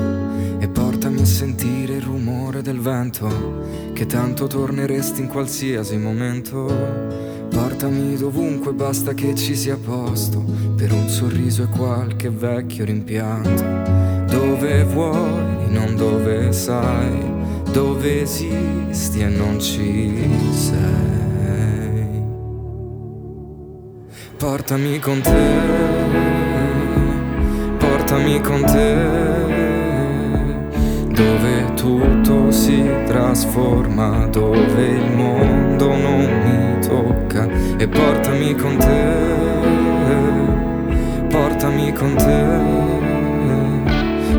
E 0.59 0.67
portami 0.67 1.21
a 1.21 1.25
sentire 1.25 1.97
il 1.97 2.01
rumore 2.01 2.61
del 2.63 2.79
vento 2.79 3.91
che 3.93 4.07
tanto 4.07 4.47
torneresti 4.47 5.21
in 5.21 5.27
qualsiasi 5.27 5.95
momento. 5.95 6.65
Portami 7.49 8.17
dovunque 8.17 8.73
basta 8.73 9.13
che 9.13 9.35
ci 9.35 9.55
sia 9.55 9.77
posto. 9.77 10.43
Per 10.75 10.91
un 10.91 11.07
sorriso 11.07 11.63
e 11.63 11.67
qualche 11.67 12.29
vecchio 12.29 12.83
rimpianto. 12.83 14.25
Dove 14.25 14.83
vuoi, 14.85 15.69
non 15.69 15.95
dove 15.95 16.51
sai, 16.51 17.37
dove 17.71 18.21
esisti 18.21 19.21
e 19.21 19.27
non 19.27 19.59
ci 19.59 20.11
sei. 20.51 20.77
Portami 24.37 24.99
con 24.99 25.21
te, 25.21 25.47
portami 27.77 28.41
con 28.41 28.63
te, 28.63 28.95
dove 31.13 31.73
tutto 31.75 32.51
si 32.51 32.83
trasforma, 33.05 34.27
dove 34.27 34.85
il 34.87 35.11
mondo 35.15 35.87
non 35.87 36.25
mi 36.43 36.79
tocca 36.87 37.47
e 37.77 37.87
portami 37.87 38.55
con 38.55 38.77
te, 38.77 39.17
portami 41.27 41.91
con 41.93 42.15
te 42.15 42.87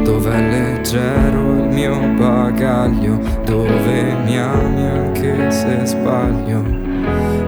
dove 0.03 0.33
è 0.33 0.41
leggero 0.41 1.60
mio 1.71 1.97
bagaglio, 2.19 3.19
dove 3.45 4.15
mi 4.25 4.39
ami 4.39 4.87
anche 4.87 5.51
se 5.51 5.87
sbaglio, 5.87 6.63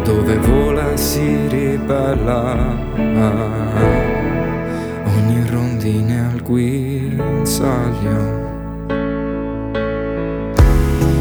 dove 0.04 0.36
vola 0.38 0.96
si 0.96 1.46
ribella 1.48 2.56
ogni 5.04 5.46
rondine 5.50 6.30
al 6.32 6.42
guinzaglio. 6.42 8.40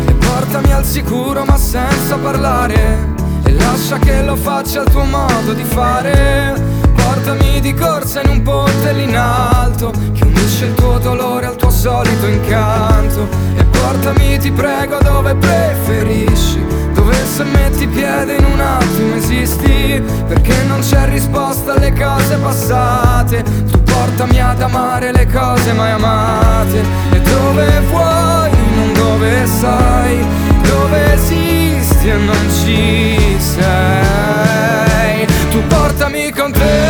E 0.05 0.13
portami 0.13 0.71
al 0.71 0.85
sicuro 0.85 1.43
ma 1.45 1.57
senza 1.57 2.17
parlare, 2.17 2.97
e 3.43 3.51
lascia 3.51 3.97
che 3.97 4.21
lo 4.23 4.35
faccia 4.35 4.83
il 4.83 4.89
tuo 4.89 5.03
modo 5.03 5.53
di 5.53 5.63
fare. 5.63 6.69
Portami 7.23 7.59
di 7.59 7.75
corsa 7.75 8.19
in 8.23 8.29
un 8.29 8.41
ponte 8.41 8.93
lì 8.93 9.03
in 9.03 9.15
alto 9.15 9.91
Che 9.91 10.23
unisce 10.23 10.65
il 10.65 10.73
tuo 10.73 10.97
dolore 10.97 11.45
al 11.45 11.55
tuo 11.55 11.69
solito 11.69 12.25
incanto. 12.25 13.27
E 13.55 13.63
portami 13.63 14.39
ti 14.39 14.51
prego 14.51 14.97
dove 15.03 15.35
preferisci 15.35 16.65
Dove 16.93 17.13
se 17.13 17.43
metti 17.43 17.85
piede 17.85 18.37
in 18.37 18.43
un 18.43 18.59
attimo 18.59 19.13
esisti 19.13 20.01
Perché 20.27 20.63
non 20.63 20.79
c'è 20.79 21.09
risposta 21.09 21.75
alle 21.75 21.93
cose 21.93 22.37
passate. 22.37 23.43
Tu 23.69 23.83
portami 23.83 24.41
ad 24.41 24.59
amare 24.59 25.11
le 25.11 25.27
cose 25.27 25.73
mai 25.73 25.91
amate. 25.91 26.83
E 27.11 27.21
dove 27.21 27.81
vuoi, 27.91 28.49
non 28.73 28.93
dove 28.93 29.45
sai 29.45 30.25
Dove 30.63 31.13
esisti 31.13 32.09
e 32.09 32.15
non 32.15 32.49
ci 32.63 33.37
sei. 33.37 35.27
Tu 35.51 35.61
portami 35.67 36.31
con 36.31 36.51
te 36.51 36.80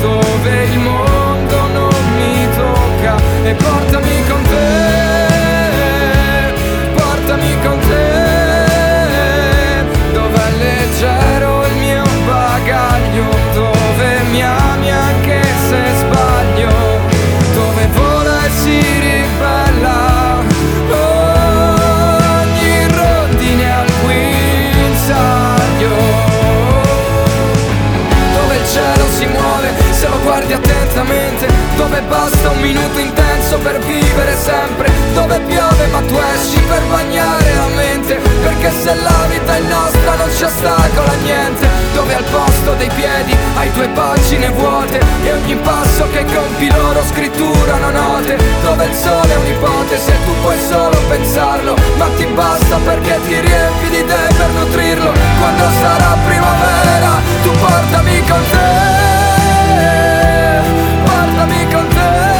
Dove 0.00 0.64
il 0.64 0.78
mondo 0.78 1.66
non 1.72 2.14
mi 2.16 2.46
tocca. 2.54 3.16
E 3.42 3.54
portami 3.54 4.26
con 4.28 4.42
te 4.42 4.47
guardi 30.98 31.08
attentamente 31.08 31.46
Dove 31.76 32.00
basta 32.02 32.50
un 32.50 32.60
minuto 32.60 32.98
intenso 32.98 33.58
per 33.58 33.78
vivere 33.78 34.34
sempre. 34.34 34.90
Dove 35.14 35.38
piove 35.40 35.86
ma 35.92 36.00
tu 36.00 36.18
esci 36.34 36.60
per 36.62 36.82
bagnare 36.90 37.54
la 37.54 37.66
mente 37.76 38.14
Perché 38.14 38.72
se 38.82 38.94
la 38.94 39.26
vita 39.28 39.56
è 39.56 39.60
nostra 39.60 40.14
non 40.16 40.28
ci 40.34 40.44
ostacola 40.44 41.12
niente. 41.22 41.68
Dove 41.94 42.14
al 42.14 42.24
posto 42.24 42.74
dei 42.74 42.90
piedi 42.94 43.36
hai 43.56 43.70
due 43.72 43.88
pagine 43.88 44.48
vuote 44.50 45.00
E 45.22 45.32
ogni 45.32 45.56
passo 45.56 46.08
che 46.10 46.24
compi 46.24 46.70
loro 46.70 47.00
scritturano 47.04 47.90
note. 47.90 48.36
Dove 48.62 48.84
il 48.84 48.94
sole 48.94 49.32
è 49.32 49.36
un'ipotesi 49.36 50.10
e 50.10 50.24
tu 50.24 50.32
puoi 50.42 50.58
solo 50.68 50.98
pensarlo 51.08 51.76
Ma 51.96 52.06
ti 52.16 52.26
basta 52.26 52.76
perché 52.84 53.20
ti 53.26 53.40
riempi 53.40 53.88
di 53.90 54.04
te 54.04 54.34
per 54.36 54.48
nutrirlo. 54.48 55.12
Quando 55.38 55.64
sarà 55.80 56.16
primavera 56.26 57.10
tu 57.42 57.50
portami 57.50 58.22
con 58.26 58.42
te 58.50 59.07
Portami 61.38 61.66
con 61.72 61.88
te 61.90 62.37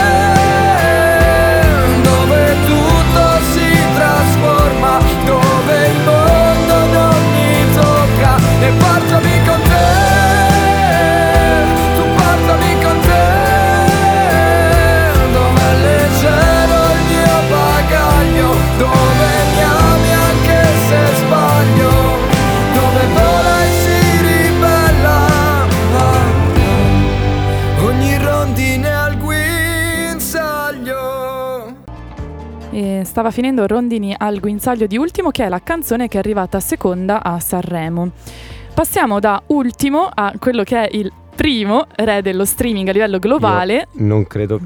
stava 33.29 33.31
finendo 33.31 33.67
Rondini 33.67 34.15
al 34.17 34.41
guinzaglio 34.41 34.87
di 34.87 34.97
ultimo, 34.97 35.31
che 35.31 35.45
è 35.45 35.49
la 35.49 35.61
canzone 35.61 36.09
che 36.09 36.17
è 36.17 36.21
arrivata 36.21 36.61
seconda 36.61 37.23
a 37.23 37.39
Sanremo. 37.41 38.11
passiamo 38.75 39.19
da 39.19 39.43
ultimo 39.47 40.09
a 40.13 40.33
quello 40.39 40.63
che 40.63 40.87
è 40.87 40.97
il 40.97 41.13
primo 41.35 41.87
re 41.97 42.23
dello 42.23 42.45
streaming 42.45 42.89
a 42.89 42.93
livello 42.93 43.19
globale. 43.19 43.75
Io 43.75 44.05
non 44.05 44.27
credo 44.27 44.61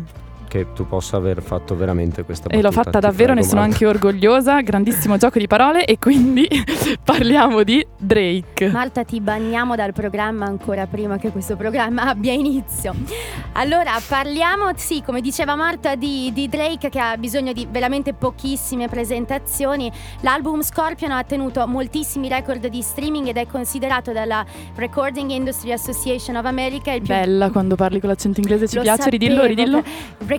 che 0.53 0.66
tu 0.74 0.86
possa 0.86 1.16
aver 1.16 1.40
fatto 1.40 1.74
veramente 1.74 2.24
questa 2.24 2.50
E 2.50 2.57
l'ho 2.57 2.68
battuta, 2.68 2.82
fatta 2.82 2.98
davvero, 2.98 3.32
ne 3.32 3.42
sono 3.42 3.61
Marta. 3.61 3.72
anche 3.72 3.86
orgogliosa. 3.86 4.61
Grandissimo 4.61 5.16
gioco 5.16 5.38
di 5.38 5.46
parole. 5.46 5.86
E 5.86 5.98
quindi 5.98 6.46
parliamo 7.03 7.62
di 7.62 7.84
Drake. 7.96 8.68
Marta, 8.68 9.03
ti 9.03 9.18
banniamo 9.22 9.76
dal 9.76 9.94
programma 9.94 10.44
ancora 10.44 10.86
prima 10.86 11.16
che 11.16 11.30
questo 11.30 11.57
programma 11.57 12.03
abbia 12.03 12.34
inizio. 12.34 12.94
Allora, 13.53 13.92
parliamo, 14.07 14.72
sì, 14.76 15.03
come 15.03 15.22
diceva 15.22 15.55
Marta, 15.57 15.94
di, 15.94 16.30
di 16.34 16.46
Drake 16.50 16.90
che 16.90 16.98
ha 16.98 17.16
bisogno 17.16 17.55
di 17.55 17.66
veramente 17.70 18.12
pochissime 18.12 18.88
presentazioni. 18.88 19.90
L'album 20.20 20.61
Scorpion 20.61 21.12
ha 21.12 21.18
ottenuto 21.18 21.66
moltissimi 21.66 22.28
record 22.28 22.66
di 22.66 22.82
streaming 22.82 23.26
ed 23.28 23.38
è 23.38 23.46
considerato 23.46 24.12
dalla 24.12 24.44
Recording 24.74 25.30
Industry 25.30 25.72
Association 25.72 26.36
of 26.36 26.44
America 26.44 26.92
il 26.92 27.00
più 27.00 27.09
Bella 27.09 27.48
quando 27.50 27.74
parli 27.74 28.00
con 28.00 28.11
l'accento 28.11 28.40
inglese, 28.40 28.68
ci 28.68 28.76
Lo 28.76 28.82
piace, 28.82 29.09
ridillo, 29.09 29.42
sapevo, 29.42 29.48
ridillo. 29.48 29.82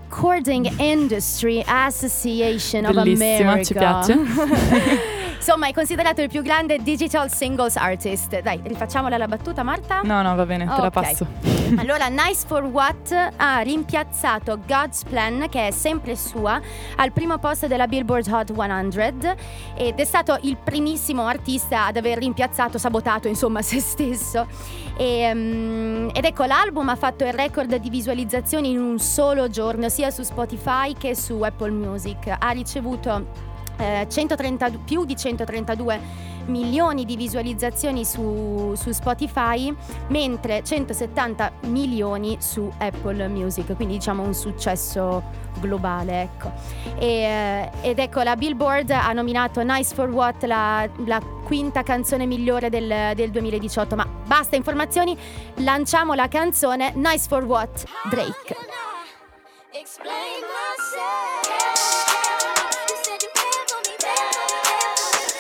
Recording 0.10 0.80
Industry 0.80 1.64
Association 1.66 2.86
of 2.86 2.94
Bellissima, 2.94 3.52
America. 3.54 3.64
ci 3.64 3.74
piace. 3.74 4.14
Insomma, 5.44 5.68
è 5.68 5.74
considerato 5.74 6.22
il 6.22 6.30
più 6.30 6.42
grande 6.42 6.82
digital 6.82 7.30
singles 7.30 7.76
artist. 7.76 8.40
Dai, 8.40 8.62
rifacciamola 8.64 9.18
la 9.18 9.28
battuta, 9.28 9.62
Marta? 9.64 10.02
No, 10.04 10.22
no, 10.22 10.36
va 10.36 10.46
bene, 10.46 10.66
te 10.66 10.72
la 10.80 10.86
Ok. 10.88 10.92
passo. 10.92 11.28
Allora, 11.78 12.08
Nice 12.08 12.46
for 12.46 12.64
What 12.64 13.32
ha 13.38 13.60
rimpiazzato 13.60 14.60
God's 14.68 15.04
Plan, 15.04 15.48
che 15.50 15.68
è 15.68 15.72
sempre 15.72 16.16
sua, 16.16 16.62
al 16.98 17.12
primo 17.12 17.40
posto 17.40 17.66
della 17.68 17.88
Billboard 17.88 18.28
Hot 18.28 18.54
100 18.56 19.36
ed 19.76 20.00
è 20.00 20.06
stato 20.06 20.38
il 20.44 20.56
primissimo 20.64 21.26
artista 21.26 21.88
ad 21.88 21.98
aver 21.98 22.20
rimpiazzato, 22.20 22.78
sabotato 22.78 23.28
insomma 23.28 23.62
se 23.64 23.80
stesso. 23.80 24.46
E, 24.96 25.32
mm, 25.34 26.10
ed 26.14 26.24
ecco, 26.26 26.44
l'album 26.46 26.88
ha 26.90 26.96
fatto 26.96 27.26
il 27.26 27.34
record 27.34 27.76
di 27.78 27.90
visualizzazioni 27.90 28.70
in 28.70 28.80
un 28.80 29.00
solo 29.00 29.50
giorno, 29.50 29.90
sia 29.94 30.10
su 30.10 30.24
Spotify 30.24 30.94
che 30.94 31.16
su 31.16 31.40
Apple 31.42 31.70
Music. 31.70 32.36
Ha 32.40 32.50
ricevuto 32.50 33.28
eh, 33.78 34.08
130 34.10 34.72
più 34.84 35.06
di 35.06 35.16
132 35.16 36.32
milioni 36.46 37.06
di 37.06 37.16
visualizzazioni 37.16 38.04
su, 38.04 38.74
su 38.76 38.92
Spotify, 38.92 39.74
mentre 40.08 40.64
170 40.64 41.52
milioni 41.68 42.38
su 42.40 42.70
Apple 42.80 43.28
Music, 43.28 43.76
quindi 43.76 43.94
diciamo 43.96 44.24
un 44.24 44.34
successo 44.34 45.24
globale. 45.60 46.24
Ecco. 46.24 46.52
E, 46.98 47.08
eh, 47.08 47.70
ed 47.82 48.00
ecco, 48.00 48.24
la 48.24 48.36
Billboard 48.36 48.90
ha 48.90 49.14
nominato 49.14 49.62
Nice 49.62 49.94
for 49.94 50.10
What 50.10 50.44
la, 50.46 50.90
la 51.06 51.22
quinta 51.46 51.84
canzone 51.84 52.26
migliore 52.26 52.70
del, 52.70 53.12
del 53.16 53.30
2018. 53.30 53.96
Ma 53.96 54.08
basta 54.26 54.56
informazioni, 54.56 55.16
lanciamo 55.58 56.16
la 56.16 56.28
canzone 56.28 56.94
Nice 56.96 57.28
for 57.28 57.44
What 57.44 57.86
Drake. 58.10 58.93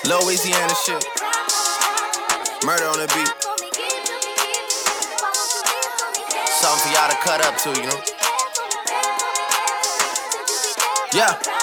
Louisiana 0.05 0.73
shit. 0.73 1.05
Murder 2.65 2.85
on 2.85 2.97
the 2.97 3.07
beat. 3.13 3.29
Something 6.49 6.81
for 6.81 6.89
y'all 6.95 7.09
to 7.09 7.15
cut 7.17 7.45
up 7.45 7.57
to, 7.57 7.69
you 7.79 7.87
know? 7.87 8.01
Yeah. 11.13 11.62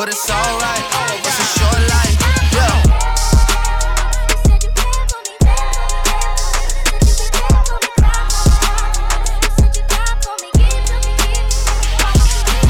but 0.00 0.08
it's 0.08 0.30
alright. 0.30 0.84
It's 1.28 1.38
a 1.38 1.48
short 1.60 1.82
life. 1.92 2.16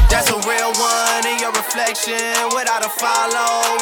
That's 0.09 0.29
a 0.29 0.35
real 0.43 0.73
one 0.75 1.25
in 1.25 1.39
your 1.39 1.53
reflection. 1.53 2.19
Without 2.53 2.83
a 2.85 2.89
follow, 2.89 3.81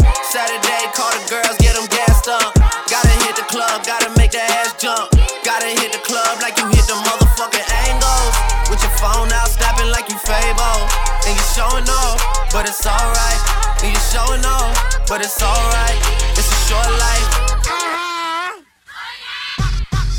Saturday, 0.31 0.87
call 0.95 1.11
the 1.11 1.27
girls, 1.27 1.57
get 1.59 1.75
them 1.75 1.83
gassed 1.91 2.29
up. 2.29 2.55
Gotta 2.87 3.11
hit 3.27 3.35
the 3.35 3.43
club, 3.51 3.83
gotta 3.83 4.07
make 4.15 4.31
the 4.31 4.39
ass 4.39 4.71
jump. 4.79 5.11
Gotta 5.43 5.67
hit 5.67 5.91
the 5.91 5.99
club 6.07 6.39
like 6.39 6.55
you 6.55 6.63
hit 6.71 6.87
the 6.87 6.95
motherfucking 7.03 7.67
angles. 7.91 8.31
With 8.71 8.79
your 8.79 8.95
phone 8.95 9.27
out, 9.35 9.51
snapping 9.51 9.91
like 9.91 10.07
you 10.07 10.15
Fable. 10.23 10.87
And 11.27 11.35
you 11.35 11.45
showing 11.51 11.83
off, 11.83 12.23
but 12.53 12.63
it's 12.63 12.79
alright. 12.87 13.41
And 13.83 13.91
you 13.91 13.99
showing 14.07 14.45
off, 14.47 14.71
but 15.09 15.19
it's 15.19 15.43
alright. 15.43 15.99
It's 16.39 16.47
a 16.47 16.59
short 16.63 16.91
life. 16.95 17.27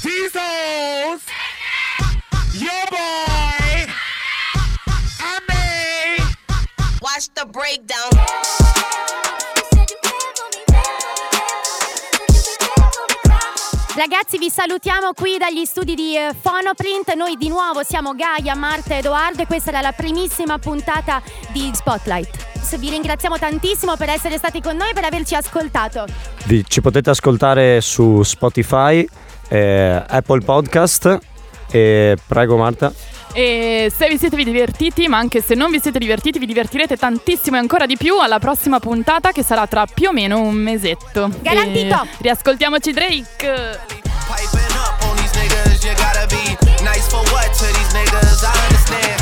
These 0.05 0.37
hoes, 0.37 1.25
your 2.53 2.85
boy, 2.93 3.89
and 5.25 5.43
me. 5.49 6.21
Watch 7.01 7.33
the 7.33 7.47
breakdown. 7.49 8.13
Ragazzi, 13.95 14.39
vi 14.39 14.49
salutiamo 14.49 15.13
qui 15.13 15.37
dagli 15.37 15.67
studi 15.67 15.95
di 15.95 16.17
eh, 16.17 16.33
Phonoprint. 16.41 17.13
Noi 17.15 17.37
di 17.37 17.51
nuovo 17.51 17.83
siamo 17.83 18.15
Gaia, 18.15 18.57
Marta 18.57 18.95
e 18.95 18.99
Edoardo 18.99 19.43
e 19.43 19.47
questa 19.47 19.69
era 19.69 19.83
la 19.83 19.93
primissima 19.93 20.59
puntata 20.59 21.21
di 21.53 21.71
Spotlight. 21.75 22.79
Vi 22.79 22.89
ringraziamo 22.89 23.37
tantissimo 23.37 23.97
per 23.97 24.09
essere 24.09 24.39
stati 24.39 24.63
con 24.63 24.77
noi 24.77 24.91
e 24.91 24.93
per 24.95 25.05
averci 25.05 25.35
ascoltato. 25.35 26.07
Ci 26.67 26.81
potete 26.81 27.11
ascoltare 27.11 27.83
su 27.83 28.23
Spotify, 28.23 29.07
eh, 29.49 30.03
Apple 30.09 30.41
Podcast 30.41 31.19
e 31.71 32.17
prego 32.27 32.57
Marta. 32.57 32.91
E 33.35 33.91
se 33.95 34.09
vi 34.09 34.19
siete 34.19 34.37
divertiti, 34.37 35.09
ma 35.09 35.17
anche 35.19 35.41
se 35.41 35.55
non 35.55 35.71
vi 35.71 35.81
siete 35.81 35.99
divertiti, 35.99 36.39
vi 36.39 36.47
divertirete 36.47 36.97
tantissimo 36.97 37.57
e 37.57 37.61
ancora 37.61 37.87
di 37.87 37.97
più 37.97 38.19
alla 38.19 38.39
prossima 38.39 38.79
puntata 38.79 39.33
che 39.33 39.43
sarà 39.43 39.67
tra 39.67 39.87
più 39.87 40.09
o 40.09 40.13
meno 40.13 40.41
un 40.41 40.55
mesetto. 40.55 41.31
Garantito! 41.41 42.03
E 42.03 42.09
riascoltiamoci 42.21 42.93
Drake. 42.93 43.81
Piping 44.27 44.77
up 44.77 45.03
on 45.09 45.17
these 45.17 45.35
niggas, 45.39 45.83
you 45.83 45.95
gotta 45.95 46.27
be 46.29 46.57
nice 46.83 47.09
for 47.09 47.23
what 47.33 47.51
to 47.57 47.65
these 47.73 47.93
niggas? 47.95 48.43
I 48.43 48.53
understand. 48.69 49.22